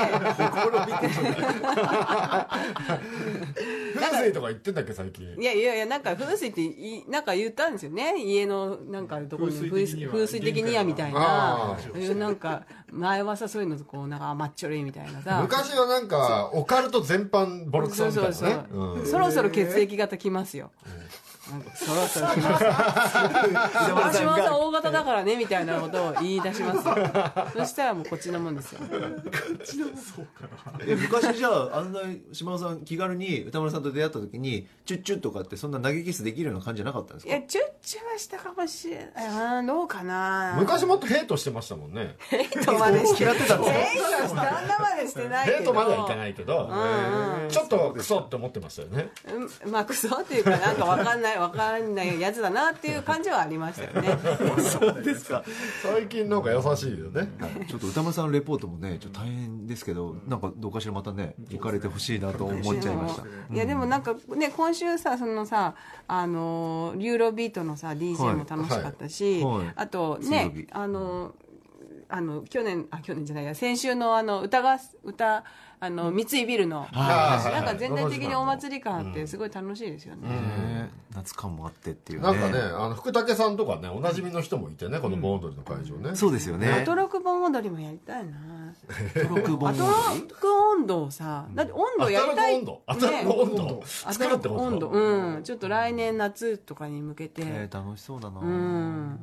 [3.94, 5.34] 風水とか言ってんだっけ最近。
[5.38, 8.14] いやいやいやなんか風水っていなんか言ったんですよね。
[8.22, 11.76] 家のなんかところに風水風水的にはみたいな。
[12.16, 15.40] なんか前はさそういうのこうなんか甘っちょろいみたいなさ。
[15.42, 18.34] 昔はなんかオカルト全般ボロクソみたいなね。
[18.34, 19.02] そうそうそうう。
[19.02, 19.06] ん。
[19.06, 20.70] そろそろ血液型きますよ、
[21.50, 26.94] なんかそろそろ来ます川島さん大型だからねみたいなことを言い出しますよ。
[27.56, 28.80] そしたらもうこっちのもんですよ。
[30.86, 32.00] え昔じゃああんな
[32.32, 37.32] 島尾さん気軽に歌丸さんと出会った時にチュッチュッとかってそんな投げキスできるような感じじゃなかったんですか？
[37.36, 40.54] いやチュッチュはしたかもしれないあーどうかな。
[40.58, 42.16] 昔もっとヘイトしてましたもんね。
[42.18, 43.58] ヘイトまでして ヘイトは
[44.28, 45.56] したんだまでしてないけど。
[45.58, 46.66] ヘイトまではいかないけど。
[46.70, 47.48] うんうん。
[47.50, 49.10] ちょっとクソって思ってましたよね。
[49.64, 54.18] うんまあクソっていうかなんかわかんないわかんないやつだなっていう感じはありましたよね。
[54.60, 55.42] そうですか。
[55.82, 57.28] 最近なんか優しいよね。
[57.68, 63.24] ちょっと歌丸さんのレポートもねちょっと大変ですけどなんかどうかしらまたね行かれてほしいなと思っちゃいました。
[63.52, 65.74] いやでもなんかね今週さそのさ
[66.06, 69.58] あのユーロビートのさ DJ も楽しかったし、はい。
[69.58, 69.72] はい。
[69.76, 71.34] あとねあの
[72.08, 75.44] あの去年あ去年じゃないや先週のあの歌が歌
[75.82, 76.86] あの三井ビルの。
[76.92, 80.90] なんか全体的にお祭り感あってすごい楽しいですよね、ね。
[81.14, 82.26] 夏感もあってっていうね。
[82.26, 86.14] なんかねあの福武さんとかねおなじみの人もいてねこの盆踊りの会場ね。
[86.14, 86.70] そうですよね。
[86.70, 88.32] アトロク盆踊りもやりたいな。
[89.14, 89.86] トロク盆アトロ
[90.38, 92.58] ク温度をさだって温度やりたい。
[92.58, 95.42] 温度アトロク温度ア作るってことトロク温度うん。
[95.42, 98.40] ちょっと来年夏とかに向けて、えー楽しそうだな。
[98.40, 99.18] うん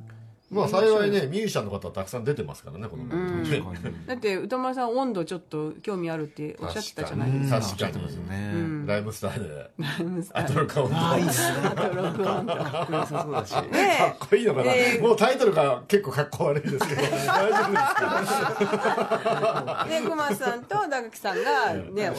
[0.49, 3.49] まあ幸いねミュージシャンの方たくさん出てますからねこの番組。
[3.49, 3.61] ね
[4.07, 7.59] だって歌丸さん温度ちょっと興味あるっておっしゃってたじゃないですか。
[7.59, 8.29] 確かに。
[8.29, 9.69] ねライムスターで。
[9.77, 10.45] ライムスター。
[10.45, 13.65] アトロカウントああいいっすねあと録音と良さそうだしかっ
[14.29, 14.97] こいいのかな、え。
[15.01, 17.01] ーもうタイトルが結構かっこ悪いですけど。
[17.01, 17.95] 大丈夫です
[18.63, 19.85] か？
[19.89, 22.15] で 熊さんと高木さんがねあの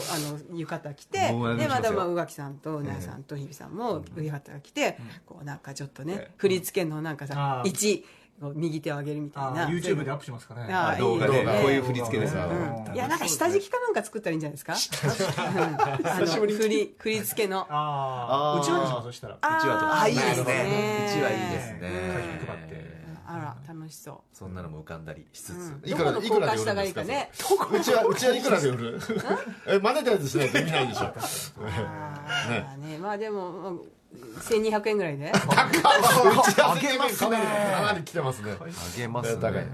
[0.55, 7.71] 浴衣着てでしますよまたまあ宇垣さんとうさんと日比さんも浴衣着てこうなんかちょっとね振り付けのなんかさあー。
[7.71, 8.18] 1こう
[8.55, 10.67] 右手を上げるみたいあな YouTube でアップしますかね。
[10.99, 11.43] 動画で。
[11.43, 12.35] こういう振り付けです。
[12.35, 14.73] ようんいやなんか下敷きかなんか作ったらいいんじゃないですか？
[14.73, 14.75] う
[16.05, 16.53] んあの振り
[16.97, 17.61] 振り付けの。
[17.63, 17.71] うち
[18.71, 19.35] わにしますそしたら。
[19.35, 20.01] うちわとか。
[20.01, 20.53] あいいですね。
[20.53, 21.91] ねうちわいいですね。
[22.39, 22.89] 書き配って。
[23.31, 27.01] あら楽しそそんなのも浮かんだりしつつ、ういくらで売高架下がるんですか？
[27.03, 27.13] いいか。
[27.13, 27.29] ね
[27.79, 28.99] うちはうちはいくらで売る？
[29.67, 31.01] え真似たやつしないと意味ないでしょ。
[31.03, 33.73] あーねまあでもまあ
[34.13, 35.29] 1200円ぐらいで。
[35.29, 35.37] うち
[36.59, 37.37] は上げますね。
[37.37, 38.51] かなり来てますね。
[38.59, 38.65] あ
[38.97, 39.41] げますね。
[39.41, 39.67] 高い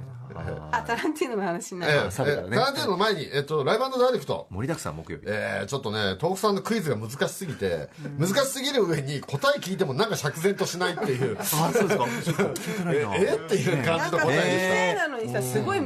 [0.71, 2.57] あタランティーノの話になえるえサブからね。
[2.57, 4.47] タランティーノの前に、えっと、ライブダイレクト。
[4.49, 5.26] 盛りだくさん木曜日。
[5.28, 11.38] えー、ちょっとね豆腐さんのクイズが難しすぎて、難しすぎる上に答え聞いてもなんか釈然としないっていう。
[11.41, 12.03] あそうですか。
[12.03, 13.15] 聞いてないえな。
[13.34, 15.86] えっていう感なんか先じの答えでした、生なのにさすごい考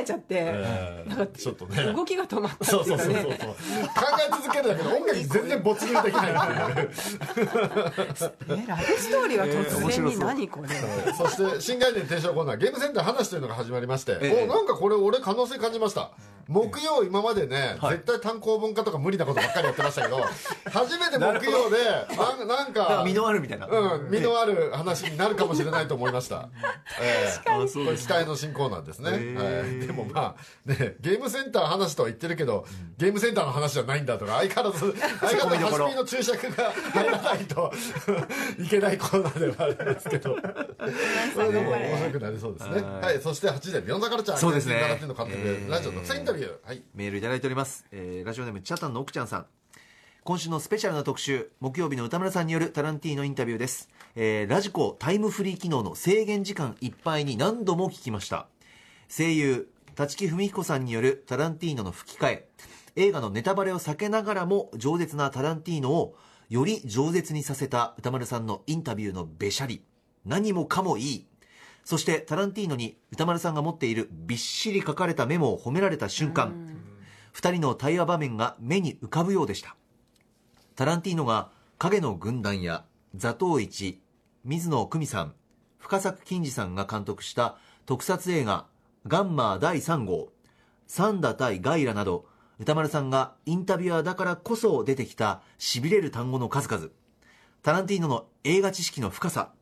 [0.00, 1.92] えちゃってえーちょっとね。
[1.92, 3.30] 動きが止まったそうっていそううそうそう。
[3.32, 3.56] かね考
[4.28, 6.32] え続けるだけで音楽に全然没入できない。
[6.32, 6.34] っ
[6.74, 7.52] ていう
[8.48, 10.68] えラブストーリーは突然に何これ。
[11.14, 14.44] そして新概念提唱コーナーゲームセンター話というのが始まりまして、ええ。
[14.44, 16.10] おなんかこれ俺可能性感じました
[16.48, 20.20] 木曜今までね、絶対単行本化とか無理なことばっかりやってましたけど
[20.70, 21.76] 初めて木曜で
[22.16, 26.48] なんなんなんかか身のあるみたいな、うん、身のある話になるかもしれないと思いました。
[27.00, 29.10] ええあそうこれ期待の新コーナーですね。
[29.10, 29.86] へえはい。
[29.86, 32.66] でもまあ、ね、ゲームセンター話とは言ってるけど、
[32.98, 37.72] ゲームセンターの話じゃないんだとか、相変わらず、 相変わらず、橋見の注釈が入らないと
[38.58, 40.36] いけないコーナーではありますけど、
[41.34, 42.82] それでも面白くなりそうですね。
[42.82, 44.80] はい、そして8時でビヨンザカルチャー、そうですね。
[44.80, 46.66] ガラティの監督えで、えラジオ特製インタビュー。
[46.66, 46.82] はい。
[46.94, 49.46] メールいただいております、えーラジオネームチャタンの奥ちゃんさん。
[50.24, 58.46] 今週のスペシャルな特集木曜日の歌村さんによるタランティーノインタビューです、えーラジコタイムフリー機能の制限時間いっぱいに何度も聞きました。
[59.08, 59.68] 声優
[59.98, 62.48] 立木文彦さんによるタランティーノの吹き替え。
[62.94, 66.14] 映画のネタバレを避けながらも饒舌なタランティーノを
[66.48, 69.82] より饒舌にさせた歌丸さんのインタビューのべしゃり。
[70.24, 71.26] 何もかもいい。
[71.84, 76.54] そしてタランティーノに歌丸さんが持っているびっしり書かれたメモを褒められた瞬間
[77.32, 79.74] 二人の対話場面が目に浮かぶようでした。
[80.76, 84.00] タランティーノが影の軍団や座頭市
[84.44, 85.34] 水野久美さん
[85.78, 88.66] 深作金次さんが監督した特撮映画
[89.06, 90.32] 「ガンマー第3号」
[90.86, 92.26] 「サンダ対ガイラ」など
[92.58, 96.88] 歌丸さんがインタビュアーだからこそ出てきたしびれる単語の数々。
[97.62, 99.52] タランティーノの映画知識の深さ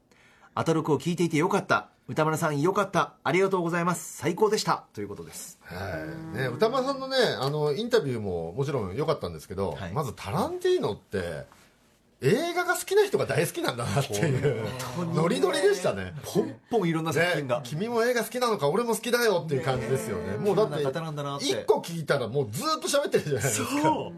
[0.55, 3.13] アトロクを聞いていてよかった歌丸さんよかった。
[3.23, 4.17] ありがとうございます。
[4.17, 4.83] 最高でした。
[4.95, 5.61] ということです。
[5.63, 5.77] は
[6.35, 6.37] い。
[6.37, 9.93] ね、歌丸さんのねあのインタビューももちろん良かったんですけど、はい。
[9.93, 11.47] まずタランティーノって
[12.21, 14.67] 映画が好きな人が大好きなんだなっていう
[15.15, 16.13] ノリノリでしたね。
[16.25, 20.37] ポンポンいろんな作品が、ね君も映画好きなのか俺も好きだよっていう感じですよね。
[20.37, 21.45] もうだって方なんだなって。
[21.45, 24.11] 1個聞いたらもうずっと喋ってるじゃないですか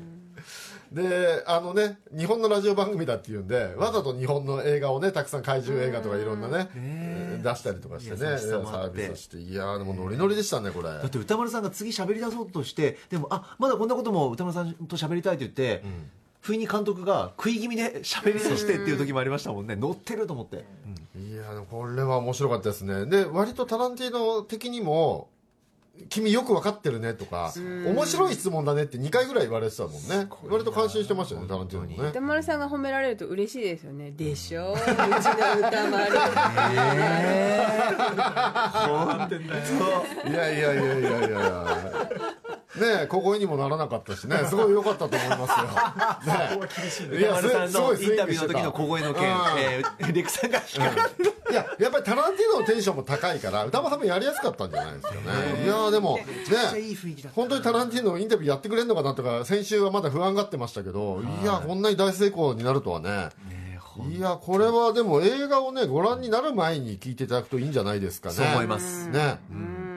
[0.94, 9.38] であのね日本のラジオ番組だっていうんでわざと日本の映画をねたくさん怪獣映画とかいろんなねえー出したりとかしてねサービスして。
[9.38, 10.88] いやーでもノリノリでしたねこれ。
[10.88, 15.82] だって歌丸さんが次喋り出そうとしてでもあまだこんなことも歌丸さんと喋りたいと言って、
[16.40, 19.76] 不意に監督が食い気味で喋り出してっていう時もありましたもんね。
[19.76, 20.64] 乗ってると思って、
[21.18, 23.06] いやでもこれは面白かったですね。
[23.06, 25.28] で割とタランティーノ的にも
[26.08, 30.26] 「君よく分かってるね」とか「面白い質問だね」って2回ぐらい言われてたもんね。
[30.48, 33.92] 割と感心してましたよねタランティーノもね歌丸さんが褒められると嬉しいですよ。
[33.92, 34.94] ねでしょううちの
[35.68, 36.12] 歌丸
[40.28, 41.38] いやいやいやいやいやいや
[42.76, 44.38] ねえ小声にもならなかったしね。
[44.48, 49.38] すごい良かったと思いますよ、ね、い歌丸さんのすインタビューの時の小声の件、うん。
[49.58, 55.64] えーレクさんがいややっぱりタランティーノのテンションも高いから歌間さんもやりやすかったんじゃないですかね。
[55.64, 56.24] いやでもね
[57.34, 63.30] 本当にタランティーノのインタビューやってくれるのかなとか先週はまだ不安がってましたけどいやこんなに大成功になるとはね。
[64.08, 68.34] いやこれはでも映画をねご覧になる前に聞いていただくといいんじゃないですかね。
[68.36, 69.08] そう思います。
[69.08, 69.38] ね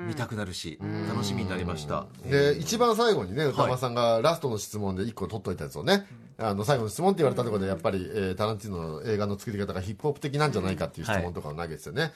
[0.05, 0.79] 見たくなるし
[1.09, 2.05] 楽しみになりました。
[2.29, 6.05] で一番最後にね歌間さんがラストの質問で1個取っといたやつをね
[6.37, 12.11] あの最後の質問って言われたところでやっぱり、えータランティーノの映画の作り方がヒップホップ的なんじゃないかっていう質問とかを投げててね、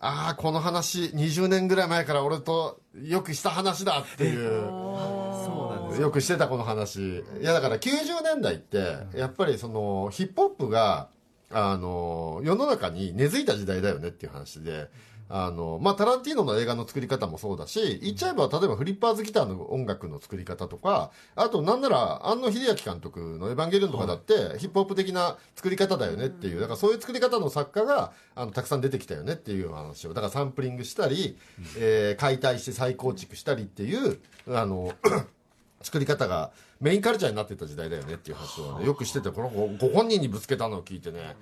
[0.00, 4.50] ああこの話20年ぐらい前から俺とよくした話だっていう。
[4.50, 5.80] そう。
[5.80, 6.10] なんですよ。
[6.10, 7.18] くしてたこの話。
[7.18, 7.90] いやだから90
[8.24, 11.08] 年代ってやっぱりそのヒップホップが
[11.52, 14.88] あの世の中に根付いた時代だよねっていう話で
[15.32, 31.38] あの、まあ、タランティーノの映画の作り方もそうだし、言っちゃえば、例えばフリッパーズギターの音楽の作り方とか、あと、なんなら、庵野秀明監督のエヴァンゲリオンとかだって、ヒップホップ的な作り方だよねっていう、だからそういう作り方の作家が、あの、たくさん出てきたよねっていう話を、だからサンプリングしたり、
[31.78, 34.18] えー解体して再構築したりっていう、
[34.48, 34.92] あの、
[35.80, 36.50] 作り方が
[36.80, 41.36] メインカルチャーになってた時代だよねっていう話をね、よくしてて、このごご本人にぶつけたのを聞いてね、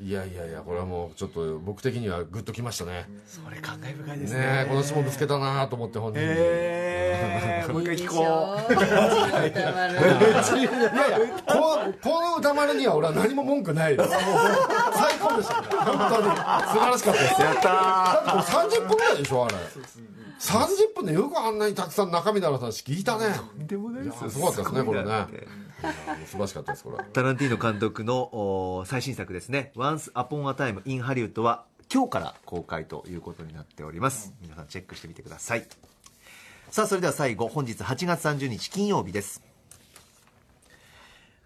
[0.00, 3.08] いやいやいや、これはもうちょっと僕的にはグッときましたね。
[3.26, 6.26] それ感慨深いですねねえ、この質問ぶつけたなと思って本人に。
[6.28, 8.14] へーもう一回聞こ
[8.70, 9.96] ういやいや、
[11.44, 14.10] このこの歌丸には俺は何も文句ないです。
[14.10, 14.20] もう
[14.94, 15.66] 最高でしたね。
[15.68, 16.28] 本当に。
[16.28, 16.42] 素
[16.78, 17.42] 晴らしかったです。
[17.42, 18.42] やっただってこれ
[18.84, 19.54] 30分ぐらいでしょ、あれ。
[20.38, 23.24] 30分でよくあんなにたくさん中身のある話聞いたね。
[23.58, 25.26] ーでもないですよすごかったですね、これね。
[26.26, 27.04] 素晴らしかったです、これ。
[27.12, 34.34] タランティーノ監督のお最新作ですね「Once Upon a Time in Hollywood」は今日から公開ということになっております。
[34.42, 35.66] 皆さんチェックしてみてください。
[36.70, 39.42] さあそれでは最後本日8月30日金曜日です。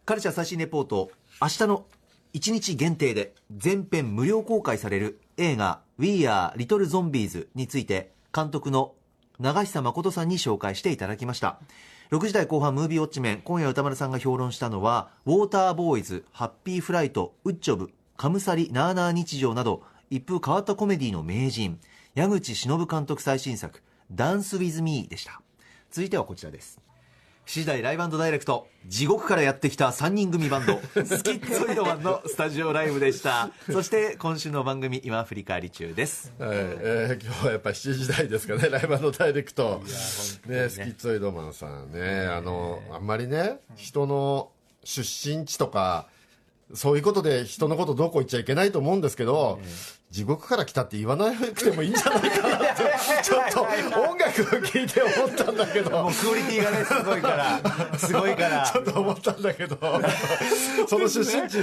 [0.05, 1.87] カルチャー最新レポート明日の
[2.35, 8.95] 1日限定で全編無料公開される映画「We Are Little Zombies」について監督の
[9.39, 11.61] 長久誠さんに紹介していただきました
[12.13, 21.81] 6時台後半ムービーウォッチメン今夜歌丸さんが評論したのはウォーターボーイズハッピーフライトウッチョブカムサリナーナー日常など一風変わったコメディの名人
[22.15, 25.41] 矢口忍監督最新作ダンスウィズミーでした。
[25.91, 26.79] 続いてはこちらです。
[27.47, 28.68] 7時台ライブダイレクト。
[28.86, 30.80] 地獄からやってきた3人組バンド。
[31.05, 33.51] スキッツォイドマンのスタジオライブでした。
[33.70, 36.32] そして今週の番組今振り返り中です。
[36.38, 36.51] はい。
[36.53, 44.51] えー今日はやっぱり7時台ですかね、ライブのダイレクト、ね、スキッツォイドマンさんね、あのあんまりね、人の
[44.84, 46.07] 出身地とか、
[46.74, 49.61] そういうことで人のことどうこう言っちゃいけないと思うんですけど、
[50.11, 52.62] 地獄から来たって言わなくてもいいんじゃないかな
[53.23, 53.62] ちょっと
[54.01, 55.91] 音楽を聴いて思ったんだけど。
[56.03, 59.77] もうクオリティがねすごいからすごいからちょっと思ったんだけど、
[60.89, 61.59] その出身地、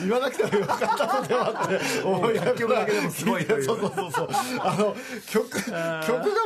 [0.00, 2.54] 言わなくてもよかったのではって思いながら。
[2.54, 4.28] 曲だけでもすごいうそうそうそうそう。
[4.60, 4.96] あの、
[5.30, 5.76] 曲、曲が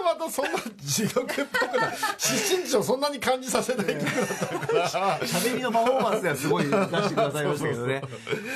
[0.04, 1.96] またそんな地獄っぽくない。
[2.18, 5.18] 出身地をそんなに感じさせない曲だったから。
[5.20, 8.02] 喋りのパフォーマンスではすごい出してくださいましたけどね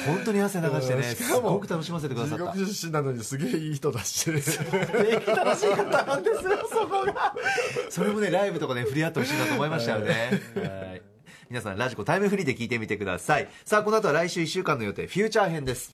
[0.07, 4.31] 本当に汗流してねすごく楽しませてくださった地獄出身なのにすげえいい人だし。
[5.27, 7.35] 楽しい方なんですよそこが。
[7.89, 10.41] それもねライブとかね触れ合ってほしいなと思いましたよね。
[10.57, 11.03] はい。
[11.49, 13.49] 皆さんラジコタイムフリーで聞いてみてください。
[13.65, 15.07] さあこの後は来週1週間の予定。
[15.07, 15.93] フューチャー編です。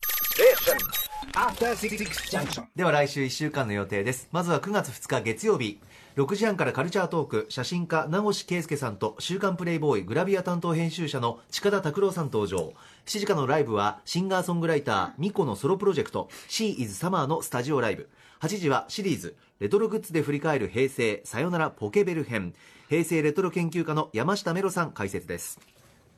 [2.74, 4.28] では来週1週間の予定です。
[4.32, 5.78] まずは9月2日月曜日
[6.16, 12.74] 6時半からカルチャートーク写真家名越圭介さんと週刊プレイボーイグラビア担当編集者の近田拓郎さん登場。
[13.06, 18.10] 7時からのライブはシンガーソングライターミコのソロプロジェクトシー・イズ・サマーのスタジオライブ。
[18.40, 22.52] 8時はシリーズレトログッズで振り返る平成さよならポケベル編。
[22.90, 25.58] 平成レトロ研究家の山下メロさん解説です。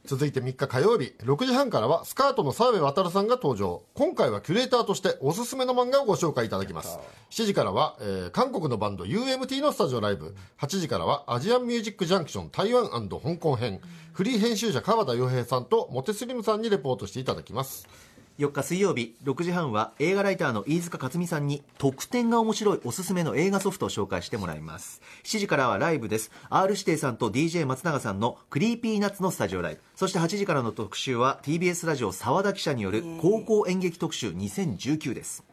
[0.06, 1.14] 続いて3日火曜日。
[1.20, 3.82] 6時半からはスカートの澤部渉さんが登場。
[3.94, 6.98] 今回はキュレーターとしておすすめの漫画をご紹介いただきます。
[7.30, 10.34] 7時からは、えー韓国のバンド UMT のスタジオライブ。
[10.60, 13.80] 8時からはアジアンミュージックジャンクション台湾香港編。
[14.14, 17.88] フリー編集者川田洋平さんとモテスリムさんにレポートしていただきます
[18.36, 25.02] 4日水曜日6時半は映画ライターの飯塚克味さんに特典が面白いおすすめの映画ソフトを紹介してもらいます。
[25.22, 26.32] 7時からはライブです。
[26.50, 29.80] R 指定さんと DJ 松永さんのクリーピーナッツのスタジオライブ。
[29.94, 35.44] そして8時からの特集は TBS ラジオ澤田記者による高校演劇特集2019です。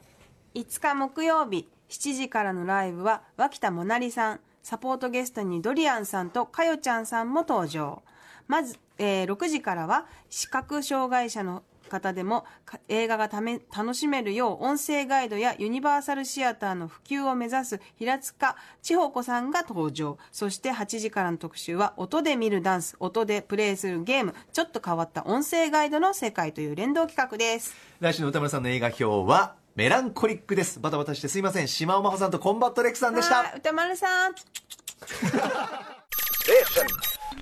[0.56, 8.02] 5日木曜日7時からのライブは脇田もなりさんサポートゲストにドリアンさんとかよちゃんさんも登場。
[8.48, 11.62] まず、えー6時からは視覚障害者の
[11.92, 20.18] 方でもか映画がため楽しめるよう音声ガイドやユニバーサルシアターの普及を目指す平塚千穂子さんが登場。
[20.32, 24.34] そして8時からの特集は音で見るダンス音でプレイするゲーム。
[24.54, 27.76] ちょっと変わった音声ガイドの世界という連動企画です。
[28.00, 30.80] 来週の宇多丸さんの映画評はメランコリックです。
[30.80, 31.68] バタバタしてすいません。
[31.68, 33.54] 島尾真帆さんとコンバット REC さんでした。
[33.58, 34.34] 宇多丸さん。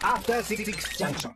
[0.01, 1.33] After Six Junction.